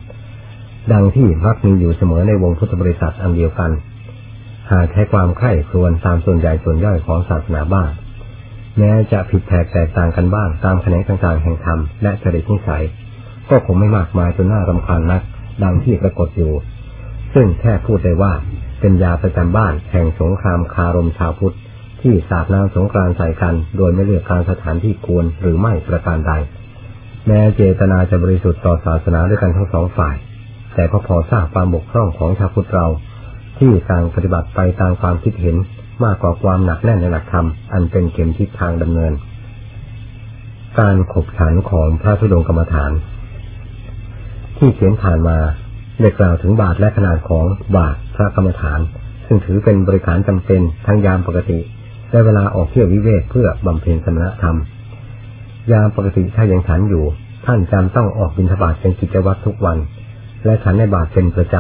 [0.93, 3.71] ดังที่มักมีอยู่เสมอในวงพุทธบริษัทอันเดียวกัน
[4.73, 7.91] หากใช้ความไข้ครวนตามส่วนใหญ่ส่วนย่อยของศาสนาบ้าง
[8.79, 12.85] แม้จะผิดแผกแตกต่างกันบ้างตามแขนงต่างๆแห่งธรรมและจริตนิสัย
[13.51, 15.23] ก็คงไม่มากมายจนน่ารำคาญนัก
[15.63, 16.53] ดังที่ปรากฏอยู่
[17.35, 18.33] ซึ่งแค่พูดได้ว่า
[18.81, 21.57] เป็นยาประจำบ้านแห่งสงครามคารมชาวพุทธ
[22.03, 26.33] ที่สาดน้ำสงกรานใส่กัน โดยไม่เลือกการสถานที่ควรหรือไม่ประการใด
[27.27, 30.17] แม้เจตนาจะบริสุทธิ์ต่อศาสนาด้วยกันทั้งสองฝ่าย
[30.75, 32.87] แต่ก็พอทราบความบกพร่องของชาวพุทธเรา
[33.59, 35.57] ที่ต่างปฏิบัติไปตามความคิดเห็น
[36.05, 39.13] มากกว่าความหนักแน่นในหลักธรรม อันเป็นเกณฑ์ทิศทางดำเนิน
[40.79, 42.93] การขบฉันของพระธุดงกรรมฐาน
[44.59, 45.39] ที่เขียนผ่านมา
[46.01, 47.47] ได้กล่าวถึงบาทและขนาดของ
[47.77, 48.81] บาทพระกรรมฐาน
[49.27, 51.59] ซึ่งถือเป็นบริการจำเป็นทั้งยามปกติ
[52.11, 54.57] และเวลาออกเที่ยววิเวกเพื่อบำเพ็ญสมณธรรม
[55.73, 57.05] ยามปกติถ้ายังฉันอยู่
[57.47, 59.79] ท่านจำต้องออกบิณฑบาตเป็นกิจวัตรทุกวัน
[60.45, 61.55] และฉันในบาตรเป็นประจ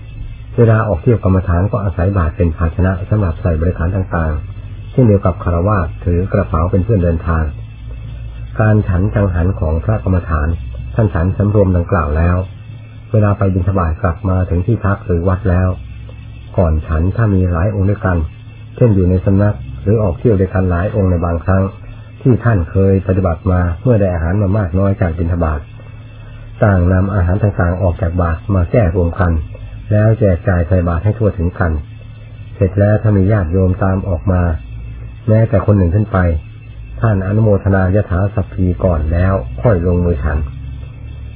[0.00, 7.44] ำ เวลาออกเที่ยวกรรมฐานก็อาศัยบาตรเป็นภาชนะสำหรับใส่บริการต่างๆเช่นเดียวกับคารวะถือกระเป๋าเป็นเพื่อนเดินทาง
[8.60, 10.48] การฉันจังหันของพระกรรมฐาน
[10.94, 12.36] ท่านฉันสำรวมดังกล่าวแล้ว
[13.12, 15.68] เวลาไปบิณฑบาตกลับมาถึงที่พักหรือวัดแล้ว
[16.58, 18.16] ก่อนฉันถ้ามีหลายองค์ด้วยกัน
[18.76, 19.54] เช่นอยู่ในสำนัก
[19.88, 21.62] รือออกเที่ยวด้วยกันหลายองค์ในบางครั้ง
[22.22, 25.60] ที่ท่านเคยปฏิบัติมาเมื่อได้อาหารมามากน้อยจากบิณฑบาต
[26.64, 29.32] ต่างนำอาหารต่างๆออกจากบาตรมาแก้รวมกัน
[29.92, 31.72] แล้วแจกจ่ายใส่บาตรให้ทั่วถึงกัน
[32.56, 34.42] เสร็จแล้วถ้ามีญาติโยมตามออกมา
[35.28, 36.18] แม้แต่คนหนึ่งขึ้นไป
[37.00, 40.38] ท่านอนุโมทนายถาสัพพีก่อนแล้วค่อยลงมือฉัน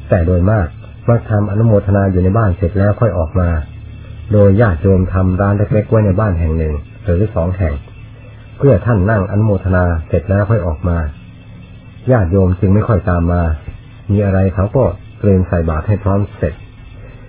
[0.09, 0.67] แต่โดยมาก
[1.09, 3.51] มักทำอนุโมทนาอยู่ในบ้านเสร็จแล้วค่อยออกมา
[4.33, 6.75] โดยญาติโยมทำร้านเล็กๆไว้ในบ้านแห่งหนึ่ง
[7.05, 7.75] หรือสองแห่ง
[8.65, 10.99] พื่อท่านนั่งอนุโมทนาเสร็จแล้วค่อยออกมา
[12.11, 13.43] ญาติโยมจึงไม่ค่อยตามมา
[14.11, 14.85] มีอะไรเขาก็
[15.19, 16.55] เตรียมใส่บาตรให้พร้อมเสร็จ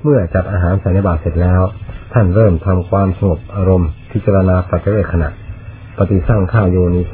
[0.04, 1.62] เมื่อจัดอาหารใส่ในบาตรเสร็จแล้ว
[2.14, 5.30] ท่านเริ่มทำความสงบอารมณ์ พิจารณาปัจเจกขณะ
[5.98, 7.14] ปฏิสั่งข้าวโยนิโซ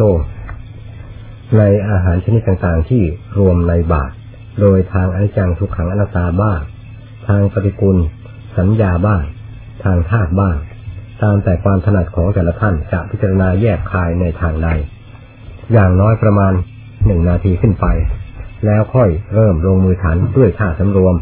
[1.57, 3.03] ในอาหารชนิดต่างๆที่
[3.39, 4.13] รวมในบาตร
[4.61, 6.61] โดยทางอนิจจังทุกขังอนัตตาบ้าง
[7.28, 7.97] ทางปฏิกุล
[8.57, 9.22] สัญญาบ้าง
[9.84, 10.55] ทางธาตุบ้าง
[11.22, 14.70] ตามแต่ความถนัดของแต่ละท่านจะพิจารณาแยกคายในทางใด
[15.74, 16.53] อย่างน้อยประมาณ
[17.05, 17.86] หนึ่งนาทีขึ้นไป
[18.65, 21.15] แล้วค่อยเริ่มลงมือฉันด้วยท่าสำรวม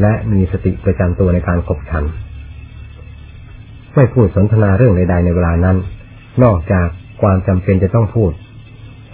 [0.00, 2.04] และมีสติประจำตัวในการขบฉัน
[3.94, 5.76] ไม่พูดสนทนาเรื่องใดๆในเวลานั้น
[6.42, 6.88] นอกจาก
[7.22, 8.32] ความจำเป็นจะต้องพูด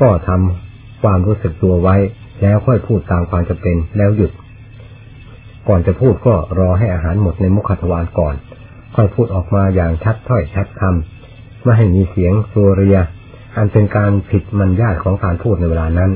[0.00, 1.96] ก็ทำความรู้สึกตัวไว้
[2.42, 4.30] แล้วค่อยพูดตามความจำเป็นแล้วหยุด
[5.68, 8.34] ก่อนจะพูดก็รอให้อาหารหมดในมุขทวารก่อน
[9.00, 12.98] ค่อยพูดออกมาอย่างชัดถ้อยชัดคำไม่ให้มีเสียงโซเรีย
[13.56, 16.10] อันเป็นการผิดมันญาติของการพูดในเวลานั้น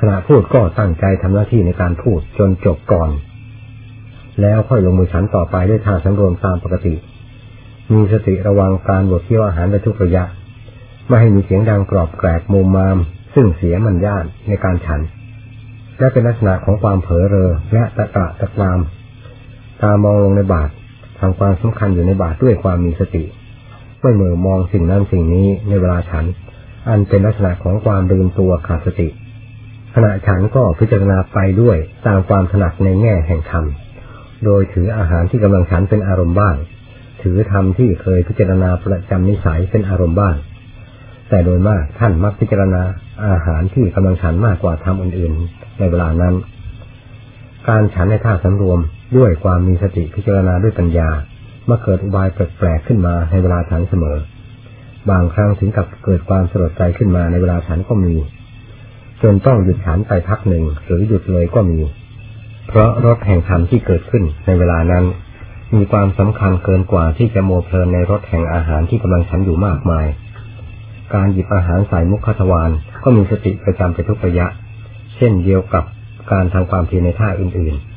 [0.00, 3.10] ขณะพูดก็ตั้งใจทำหน้าที่ในการพูดจนจบก่อน
[4.40, 6.94] แล้วค่อยลงมือฉันต่อไปด้วยท่าสำรวมตามปกติ
[7.92, 10.24] มีสติระวังการบดเคี้ยวอาหารในทุกระยะ
[11.08, 12.96] ไม่ให้มีเสียงดังกรอบแกรกมุมมาม
[13.34, 15.00] ซึ่งเสียมันญาติในการฉัน
[15.98, 18.80] และเป็นลักษณะของความเผลอเรอและตะกะตะกราม
[19.82, 20.70] ตามองลงในบาต
[21.24, 23.24] รทำความสำคัญอยู่ในบาตรด้วยความมีสติ
[24.00, 26.24] ไม่เหม่อมองสิ่งนั้นสิ่งนี้ในเวลาฉัน
[26.88, 29.08] อันเป็นลักษณะของความลืมตัวขาดสติ
[29.94, 33.64] ขณะฉันก็พิจารณาไปด้วยตามความถนัดในแง่แห่งธรรม
[34.44, 36.56] โดยถืออาหารที่กำลังฉันเป็นอารมณ์บ้าง
[37.22, 40.36] ถือธรรมที่เคยพิจารณาประจำนิสัยเป็นอารมณ์บ้าง
[41.28, 42.82] แต่โดยมากท่านมักพิจารณา
[43.26, 46.34] อาหารที่กำลังฉันมากกว่าธรรมอื่น ๆ ในเวลานั้น
[47.68, 48.80] การฉันในท่าสำรวม
[49.16, 51.08] ด้วยความมีสติพิจารณาด้วยปัญญา
[51.66, 54.18] เมื่อเกิดอุบายแปลกๆขึ้นมาในเวลาฉันเสมอ
[55.10, 58.14] บางครั้งถึงกับเกิดความสลดใจขึ้นมาในเวลาฉันก็มี
[59.22, 61.80] จนต้องหยุดฉันไปพักหนึ่งหรือหยุดเลยก็มี
[62.68, 65.04] เพราะรสแห่งธรรมที่เกิดขึ้นในเวลานั้น
[65.74, 70.06] มีความสำคัญเกินกว่าที่จะโมเพลินในรสแห่งอาหารที่กำลังฉันอยู่มากมาย
[71.14, 72.70] การหยิบอาหารใส่มุขทวาร
[73.04, 74.46] ก็มีสติประจำไปทุกระยะ
[75.16, 75.84] เช่นเดียวกับ
[76.32, 77.93] การทำความเพียรในท่าอื่นๆ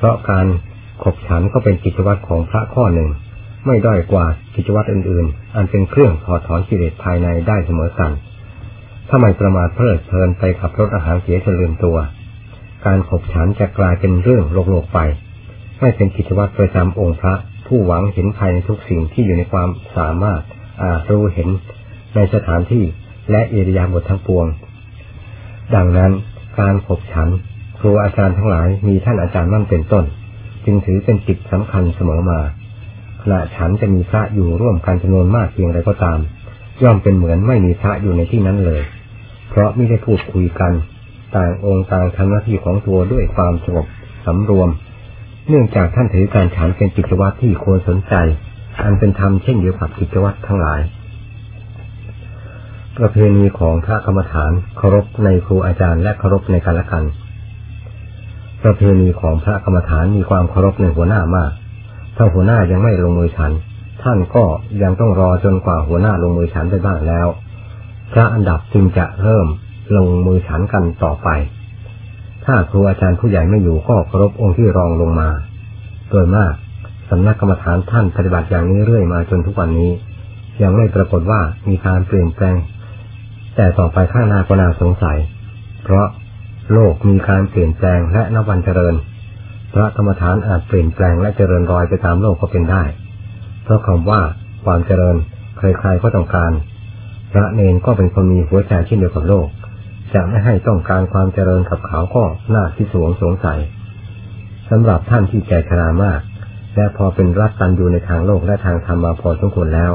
[0.00, 0.46] เพราะการ
[1.02, 3.08] ขบฉันก็เป็นกิจวัตรของพระข้อหนึ่ง
[3.66, 8.10] ไม่ด้อยกว่ากิจวัตรอื่นๆ อันเป็นเครื่องถอดถอนกิเลสภายในได้เสมอกัน
[9.08, 11.96] ถ้าไม่ประมาทเพลิดเพลินไปขับรถอาหารเสียจนลืมตัว
[12.86, 14.98] การขบฉันจะกลายเป็นเรื่องโลกๆไป
[15.80, 17.34] ไม่เป็นกิจวัตรประจำองค์พระ
[17.66, 20.42] ผู้หวังเห็นภายในทุกสิ่งที่อยู่ในความสามารถ
[20.82, 21.48] อาจรู้เห็น
[22.14, 22.84] ในสถานที่
[23.30, 24.46] และเอริยาบททั้งปวง
[25.74, 26.12] ดังนั้น
[26.60, 27.28] การขบฉัน
[27.80, 30.04] ครูอาจารย์ทั้งหลายมีท่านอาจารย์มั่นเป็นต้น
[30.64, 32.40] จึงถือเป็นจิตสำคัญเสมอมา
[33.22, 36.18] ขณะฉันจะมีพระอยู่ร่วมกันจำนวนมากเพียงไรก็ตาม
[36.82, 38.82] ย่อมเป็นเหมือนไม่มีพระอยู่ในที่นั้นเลย
[39.50, 40.72] เพราะไม่ได้พูดคุยกัน
[41.34, 43.86] ต่างองค์ต่างทำหน้าที่ของตัวด้วยความสงบ
[44.26, 44.68] สำรวม
[45.48, 48.14] เนื่องจากท่านถือการฉันเป็นกิจวัตรที่ควรสนใจ
[48.82, 50.80] อันเป็นธรรมเช่นเดียวกับกิจวัตรทั้งหลาย
[52.98, 57.04] ประเพณีของพระกรรมฐานเคารพในครูอาจารย์และเคารพในกันและกัน
[58.62, 61.52] ประเพณีของพระกรรมฐานมีความเคารพในหัวหน้ามาก
[62.16, 63.52] ถ้าหัวหน้ายังไม่ลงมือฉัน
[64.02, 64.44] ท่านก็
[64.82, 67.26] ยังต้องรอจนกว่าหัวหน้าลงมือฉันไปบ้างแล้ว
[68.12, 69.46] พระอันดับจึงจะเริ่ม
[69.96, 71.28] ลงมือฉันกันต่อไป
[72.44, 75.28] ถ้าครูอาจารย์ผู้ใหญ่ไม่อยู่ก็เคารพองค์ที่รองลงมา
[76.10, 76.54] โดยมาก
[77.10, 79.90] สำนักกรรมฐานท่านปฏิบัติอย่างนี้เรื่อยมาจนทุกวันนี้
[80.62, 82.56] ยังไม่ปรากฏว่ามีการเปลี่ยนแปลง
[83.56, 85.18] แต่ต่อไปข้างหน้าก็น่าสงสัย
[85.84, 86.06] เพราะ
[86.72, 88.94] โลกมีการเปลี่ยนแปลงและนวันเจริญ
[89.74, 92.84] พระกรรมฐานอาจเปลี่ยนแปลงและเจริญรอยไปตามโลกก็เป็นได้
[93.64, 94.20] เพราะคำว่า
[94.64, 95.16] ความเจริญ
[95.58, 96.52] ใครๆก็ต้องการ
[97.32, 99.46] พระเนนก็เป็นคนมีหัวใจเช่เดียวกับโลก
[100.14, 103.60] จะไม่ให้ต้องการความเจริญกับเขาก็น่าที่สวงสงสัย
[104.70, 106.20] สำหรับท่านที่แก่ชรามาก
[106.76, 109.92] และพอเป็นรัตตันอยู่ในทางโลกและทางธรรมมาพอสมควรแล้ว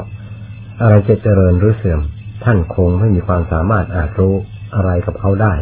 [0.81, 2.01] อะไรจะเจริญหรือเสื่อม
[2.43, 4.35] ท่านคงไม่มีความสามารถอาจรู้
[4.75, 5.53] อะไรกับเขาได้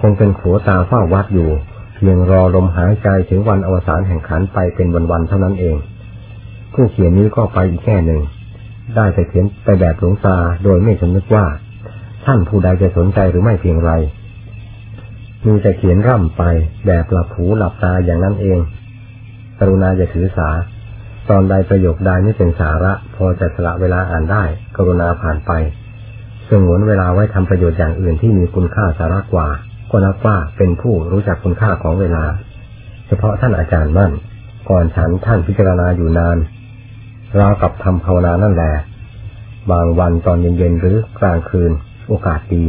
[0.00, 1.50] คงเป็นขัวตาเฝ้าวัดอยู่
[1.96, 5.76] เพียงรอลมหายใจถึงวันอวสานแห่งขันไปเป็นวันๆเท่านั้นเอง
[6.72, 8.22] ผู้เขียนนี้ก็ไปอีกแค่หนึ่ง
[8.94, 11.46] ได้แต่เขียนไปแบบหลวงตาโดยไม่สำนึกว่า
[12.26, 13.90] ท่านผู้ใดจะสนใจหรือไม่เพียงไร
[15.46, 16.42] มีแต่เขียนร่ำไป
[16.86, 18.58] แบบหลับหูหลับตาอย่างนั้นเอง
[19.58, 20.50] กรุณาอย่าถือสา
[21.30, 24.44] ตอนใดประโยคใดไม่เป็นสาระ พอจะสละเวลาอ่านได้
[24.76, 25.52] กรุณาผ่านไป
[26.48, 29.48] สงวนเวลาไว้ทำประโยชน์อย่างอื่นที่มีคุณค่าสาระกว่า
[29.96, 32.24] ก็นับว่าเป็นผู้รู้จักคุณค่าของเวลา
[33.06, 34.12] เฉพาะท่านอาจารย์มั่น
[34.70, 36.38] ก่อนฉันท่านพิจารณาอยู่นาน
[37.38, 38.72] ราวกับทำภาวนานั่นแหละ
[39.70, 41.72] บางวันตอนเย็นๆหรือกลางคืน
[42.08, 42.64] โอกาสดี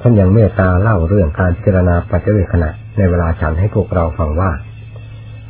[0.00, 4.50] ท่านยังเมตตาเล่าเรื่องการพิจารณาปัจเจกขณะในเวลาฉันให้พวกเราฟังว่า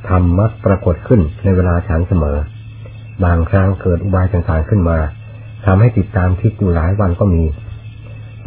[0.08, 2.36] ธรรมมักปรากฏขึ้นในเวลาฉันเสมอ
[3.24, 4.98] บางครั้งเกิดอุบายต่างๆขึ้นมา
[5.66, 7.42] ทำให้ติดตามคิดอยู่หลายวันก็มี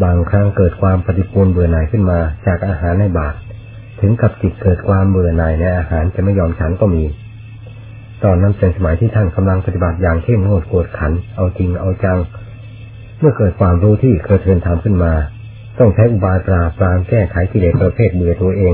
[0.04, 3.38] บางครั้งเกิดความปฏิปูลเบื่อหน่ายขึ้นมา จากอาหารในบาตร
[4.00, 7.04] ถึงกับจิตเกิดความเบื่อหน่ายในอาหารจะไม่ยอมฉันก็มี
[8.24, 12.20] ตอนนั้นเป็นสมัยที่ท่านกำลังปฏิบัติอย่างเข้มงวดกวดขัน เอาจริงเอาจัง
[13.20, 15.14] เมื่อเกิดความรู้ที่เคยเทินทำขึ้นมา
[15.80, 18.74] ต้องใช้อุบายปราบปรามแก้ไขกิเลสประเภทเบื่อตัวเอง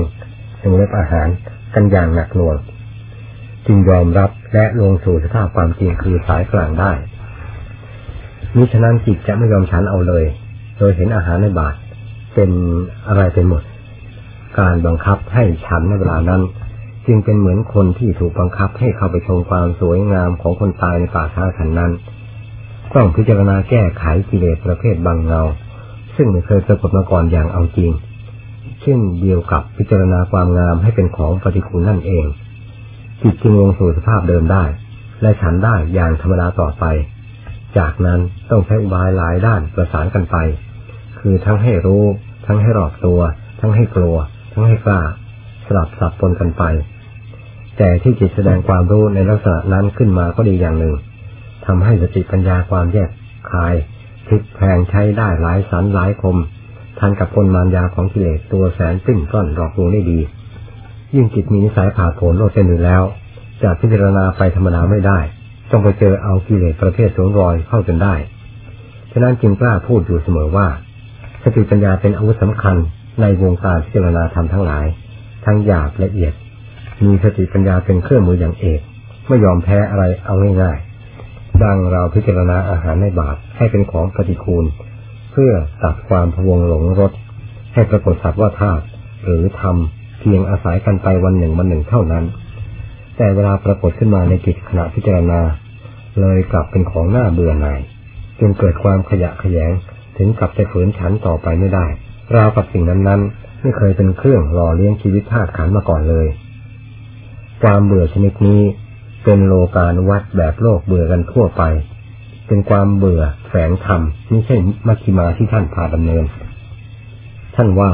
[0.62, 1.28] ถึงเล็บอาหาร
[1.74, 2.56] กันอย่างหนักหน่วง
[3.66, 6.92] จึงยอมรับและลงสู่สภาพความจริงคือสายกลางได้
[8.56, 10.24] มิฉะนั้นจิตจะไม่ยอมฉันเอาเลย
[10.78, 11.76] โดยเห็นอาหารในบาตร
[12.34, 12.50] เป็น
[13.08, 13.62] อะไรเป็นหมด
[14.58, 16.42] การบังคับให้ฉันในเวลานั้น
[17.06, 21.92] จึงเป็นเหมือนคนที่ถูกบังคับให้เข้าไปชมความสวยงามของคนตายในป่าช้าขันนั้น
[22.94, 25.42] ต้องพิจารณาแก้ไขกิเลสประเภทบางเงา
[26.16, 27.90] ซึ่งไม่เคยปรากฏมาก่อนอย่างเอาจริง
[28.82, 32.26] เช่นเดียวกับพิจารณาความงามให้เป็นของปฏิคูลนั่นเอง
[33.22, 34.64] จิตจึงลงสู่สภาพเดิมได้
[35.22, 36.84] และฉันได้อย่างธรรมดาต่อไป
[37.78, 38.20] จากนั้น
[38.50, 40.36] ต้องใช้อุบายหลายด้านประสานกันไป
[41.26, 42.04] คือทั้งให้รู้
[42.46, 43.20] ทั้งให้รอบตัว
[43.60, 44.16] ทั้งให้กลัว
[44.52, 45.00] ทั้งให้กล้า
[45.66, 46.62] สลับสับปนกันไป
[47.76, 50.94] แต่ที่จิตแสดงความรู้ในลักษณะนั้นขึ้นมาก็ดีอย่างหนึ่ง
[51.66, 53.10] ทำให้สติปัญญาความแยก
[53.50, 53.74] คาย
[54.26, 56.36] พลิกแพงใช้ได้หลายสันหลายคม
[56.98, 60.20] ทันกับคนมารยาของกิเลสตัวแสนติ้งก้อนหลอกลวงได้ดี
[61.14, 63.02] ยิ่งจิตมีนิสัยผ่าโผนโลดเส้นอยู่แล้ว
[63.62, 65.18] จะพิจารณาไปธรรมดาไม่ได้
[65.70, 68.14] ต้องไปเจอเอากิเลสประเภทสวมรอยเข้าจนได้
[69.12, 70.68] ฉะนั้นจึงกล้าพูดอยู่เสมอว่า
[71.44, 72.76] สติปัญญาเป็นอาวุธสำคัญ
[73.20, 74.86] ในวงการพิจารณาธรรมทั้งหลาย
[75.44, 76.32] ทั้งหยาบละเอียด
[77.04, 78.80] มีสติปัญญาเป็นเครื่องมืออย่างเอก
[79.28, 84.64] ไม่ยอมแพ้อะไรเอาง่ายๆ ดังเราพิจารณาอาหารในบาตรให้เป็นของปฏิคูล
[85.32, 85.52] เพื่อ
[85.84, 87.12] ตัดความพวงหลงรส
[87.74, 88.84] ให้ปรากฏสัตว์ว่าธาตุ
[89.24, 89.76] หรือธรรม
[90.20, 92.24] เพียงอาศัยกันไปวันหนึ่งวันหนึ่งเท่านั้น
[93.16, 95.40] แต่เวลาปรากฏขึ้นมาในจิตขณะพิจารณา
[96.20, 97.80] เลยกลับเป็นของหน้าเบื่อหน่าย
[98.40, 99.72] จนเกิดความขยะแขยง
[100.16, 101.86] ถึงกับจะฝืนฉันต่อไปไม่ได้
[102.34, 106.26] ราวกับสิ่งนั้นๆ ไม่เคยเป็นเครื่องหล่อเลี้ยงชีวิตธาตุขันมาก่อนเลย
[107.62, 108.62] ความเบื่อชนิดนี้
[109.24, 111.62] เป็นโลกาณวัดแบบโลกเบื่อกันทั่วไป
[112.46, 114.00] เป็นความเบื่อแฝงธรรม
[114.30, 114.56] ไม่ใช่
[114.86, 116.24] มัชฌิมาที่ท่านพาดำเนิน
[117.54, 117.90] ท่านว่า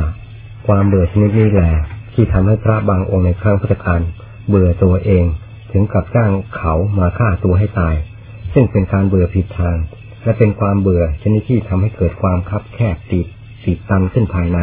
[0.67, 1.71] ความเบื่อชนิดนี้แหละ
[2.15, 4.01] ที่ทำให้พระบางองค์ในครั้งพุทธกาล
[4.49, 5.25] เบื่อตัวเอง
[5.73, 7.95] ถึงกับจ้างเขามาฆ่าตัวให้ตาย
[8.53, 9.77] ซึ่งเป็นการเบื่อผิดทาง
[10.25, 13.27] และเป็นความเบื่อชนิดที่ทำให้เกิดความคับแคบติด
[13.65, 14.59] ติดตันขึ้นภายใน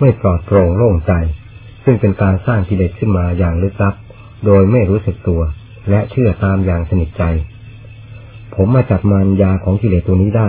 [0.00, 1.12] ไม่ปลอดโปร่งโล่งใจ
[1.84, 3.94] ซึ่งเป็นการสร้างกิเลสขึ้นมาอย่างลึกลับ
[4.46, 5.40] โดยไม่รู้สึกตัว
[5.90, 7.22] และเชื่อตามอย่างสนิทใจ
[8.54, 10.48] ผมมาจับมารยาของกิเลสตัวนี้ได้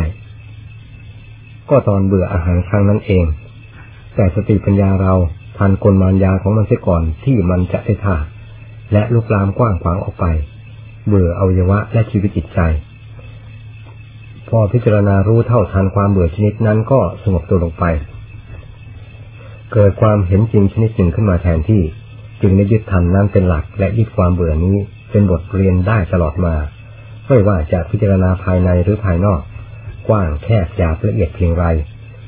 [1.70, 3.26] ก็ตอนเบื่ออาหารครั้งนั้นเอง
[4.15, 5.13] แต่สติปัญญาเรา
[5.57, 8.17] ทันกลมารยาของมันเสียก่อนที่มันจะได้ท่า
[8.93, 10.26] และลุกลามกว้างขวางออกไป
[11.07, 12.59] เบื่ออวัยวะและชีวิตจิตใจ
[14.50, 17.86] พอพิจารณารู้เท่าทันความเบื่อชนิดนั้นก็สงบตัวลงไป
[19.74, 21.82] เกิดความเห็นจริงชนิดหนึ่งขึ้นมาแทนที่
[22.41, 24.76] จึงได้ยึดทันนั้นเป็นหลัก และยึดความเบื่อนี้
[25.12, 26.56] เป็นบทเรียนได้ตลอดมา
[27.28, 29.41] ไม่ว่าจะพิจารณาภายในหรือภายนอก
[30.08, 31.66] กว้างแคบหยาบละเอียดเพียงไร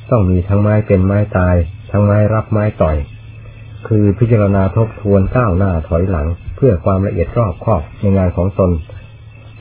[0.10, 1.56] ต้องมีทั้งไม้เป็นไม้ตาย
[1.92, 2.98] ทั้งไม้รับไม้ต่อย
[3.88, 8.72] คือพิจารณาทบทวนก้าวหน้าถอยหลัง เพื่อความละเอียดรอบคอบในงานของตน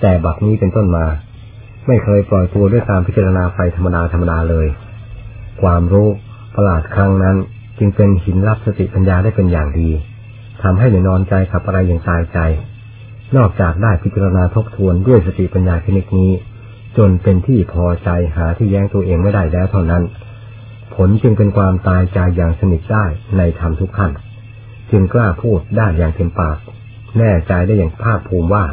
[0.00, 1.06] แต่บัดนี้เป็นต้นมา
[1.90, 4.66] ไม่เคยปล่อยตัวด้วยการพิจารณาไปธรรมดาธรรมดาเลย
[5.62, 6.08] ความรู้
[6.54, 7.36] ประหลาดครั้งนั้น
[7.78, 9.90] จึงเป็นหินรับสติปัญญาได้เป็นอย่างดี
[10.62, 12.38] ทำให้ในนอนใจขับอะไรอย่างตายใจ
[13.36, 16.30] นอกจากได้พิจารณาทบทวนด้วยสติปัญญาชนิดนี้
[16.98, 20.02] จนเป็นที่พอใจหาที่แย้งตัวเองไม่ได้แล้วเท่านั้น
[20.94, 23.04] ผลจึงเป็นความตายใจอย่างสนิทได้
[23.36, 24.12] ในธรรมทุกขั้น
[24.90, 26.56] จึงกล้าพูดได้อย่างเต็มปาก
[27.18, 28.64] แน่ใจได้อย่างภาคภูมิว่า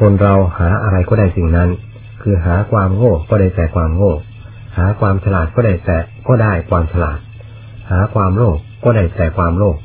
[0.00, 1.70] คนเราหาอะไรก็ได้สิ่งนั้น
[2.22, 4.14] คือหาความโง่ก็ได้แต่ความโง่
[4.78, 5.98] หาความฉลาดก็ได้แต่
[6.28, 7.18] ก็ได้ความฉลาด
[7.90, 9.76] หาความโลภก็ได้แต่ความโลภ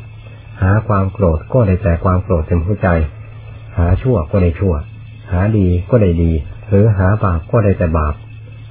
[0.61, 2.89] หาความโกรธก็ได้แต่ความโกรธเต็มหัวใจ
[3.77, 4.73] หาชั่วก็ได้ชั่ว
[5.31, 6.31] หาดีก็ได้ดี
[6.69, 8.13] หรือหาบาปก็ได้แต่บาป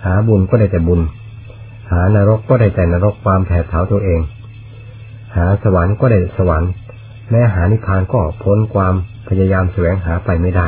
[0.04, 1.00] หาบุญก็ได้แต่บุญ
[1.90, 4.20] หานรกก็ได้แต่นรกความแผดเผาตัวเอง
[5.36, 6.70] หาสวรรค์ก็ได้สวรรค์
[7.30, 8.94] แม้หานิพพานก็พ้นความ
[9.28, 10.66] พยายามแสวงหาไปไม่ได้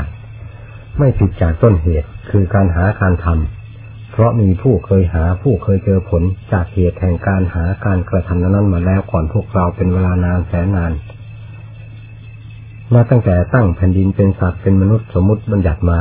[0.99, 6.23] ไม่ผิดจากต้นเหตุ คือการหาการทำเพราะมีผู้เคยหาผู้เคยเจอผล
[6.53, 10.93] จากเหตุแห่งการหาการกระทำนั้นมาแล้วก่อนพวกเราเป็นเวลานานแสนนาน
[12.95, 16.01] มาตั้งแต่ตั้งแผ่นดินเป็นสัตว์เป็นมนุษย์สมมติบัญญัติมา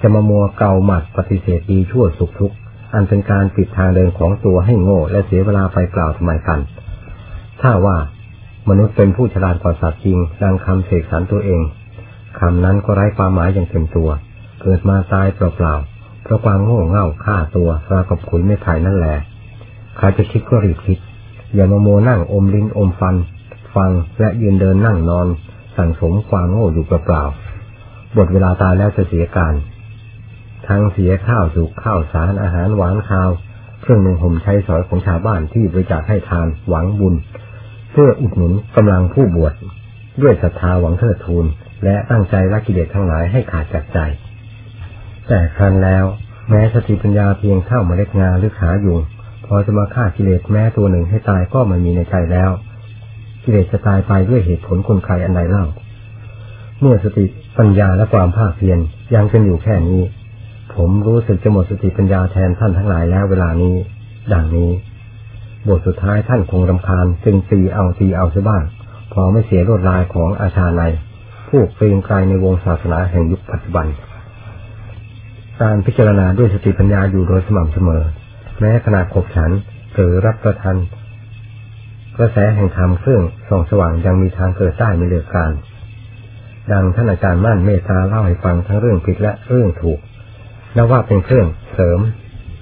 [0.00, 2.56] จะมามัวเกาหมัดปฏิเสธดีชั่วสุขทุกข์
[2.94, 6.60] อันเป็นการปิดทางเดินของตัวให้โง่ และเสียเวลาไปกล่าวทำไมกัน
[7.60, 7.96] ถ้าว่า
[8.68, 11.62] มนุษย์เป็นผู้ฉลาดกว่าสัตว์จริงดังคำเสกสรรตัวเอง
[12.40, 14.08] คำนั้นก็ไร้ความหมายอย่างเต็มตัว
[14.62, 19.16] เกิดมาตายเปล่าๆเพราะความโง่เง่าฆ่าตัวราวกับขุยไม่ไผ่นั่นแหละ
[19.96, 20.98] ใครจะคิดก็รีบคิด
[21.54, 23.16] อย่ามาโมนั่งอมลิ้นอมฟัน
[23.74, 23.90] ฟัง
[24.20, 25.26] และยืนเดินนั่งนอน
[25.76, 29.54] สั่งสมความโง่อยู่เปล่าๆบทเวลาตายแล้วจะเสียการ
[30.68, 33.30] ทั้งเสียข้าวสุกข้าวสารอาหารหวานข้าว
[33.80, 37.14] เครื่องหนึ่งห่มใช้สอยของชาวบ้านที่บริจาคให้ทานหวังบุญ
[37.92, 39.54] เพื่ออุดหนุนกำลังผู้บวช
[40.22, 41.46] ด้วยศรัทธาหวังเทิดทูน
[41.84, 43.98] และตั้งใจละกิเลสทั้งหลายให้ขาดจากใจ
[45.34, 46.04] แต่ครั้นแล้ว
[46.48, 49.00] แม้สติปัญญาเพียงเท่าเมล็ดงาหรือขายุง
[49.46, 52.50] พอจะมาฆ่ากิเลสแม้ตัวหนึ่งให้ตายก็ไม่มีในใจแล้ว
[53.42, 55.64] กิเลสจะตายไปด้วยเหตุผลคนใครอันใดเล่า
[56.80, 57.24] เมื่อสติ
[57.58, 58.78] ปัญญาและความภาคเพียร
[59.14, 60.00] ยังเป็นอยู่แค่นี้
[60.74, 63.74] ผมรู้สึกจะหมดสติปัญญาแทนท่านทั้งหลายแล้วเวลานี้
[64.32, 64.70] ดังนี้
[65.68, 68.64] บทสุดท้ายท่านคงรำคาญจึงตีเอาตีเอาซะบ้าง
[69.12, 70.82] พอไม่เสียรวดลายของอาชาใน
[71.48, 73.88] ผู้เกรงไกลในวงศาสนาแห่งยุคปัจจุบัน
[75.62, 78.02] การพิจารณาด้วยสติปัญญาอยู่โดยสม่ำเสมอ
[78.60, 79.50] แม้ขณะขบฉัน
[79.94, 80.76] หรือรับประทาน
[82.16, 85.52] กระแสแห่งธรรมเครื่องส่องสว่างยังมีทางเกิดได้ไม่เลือกการ
[86.72, 89.98] ดังท่านอาจารย์มั่นเมตตาเล่าให้ฟังทั้งเรื่องผิดและเรื่องถูก
[90.76, 92.00] นับว่าเป็นเครื่องเสริม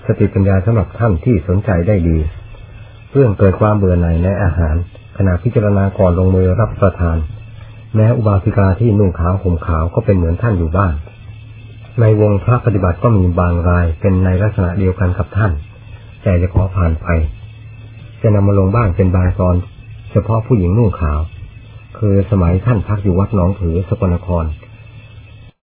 [0.07, 2.19] สติปัญญาสำหรับท่านที่สนใจได้ดี
[3.13, 4.77] เรื่องเกิดความเบื่อหน่ายในอาหาร
[5.17, 7.17] ขณะพิจารณาก่อนลงมือรับประทาน
[7.95, 10.95] แม้อุบาสิกาที่นุ่งขาวห่มขาวก็เป็นเหมือนท่านอยู่บ้าน
[12.01, 15.53] ในวงพระปฏิบัติก็มีบางรายเป็นในลักษณะเดียวกันกับท่าน
[16.23, 17.07] แต่จะขอผ่านไป
[18.23, 19.57] จะนำมาลงบ้างเป็นบางตอน
[20.11, 21.21] เฉพาะผู้หญิงนุ่งขาว
[21.99, 24.45] คือสมัยท่านพักอยู่วัดหนองถือสกลนคร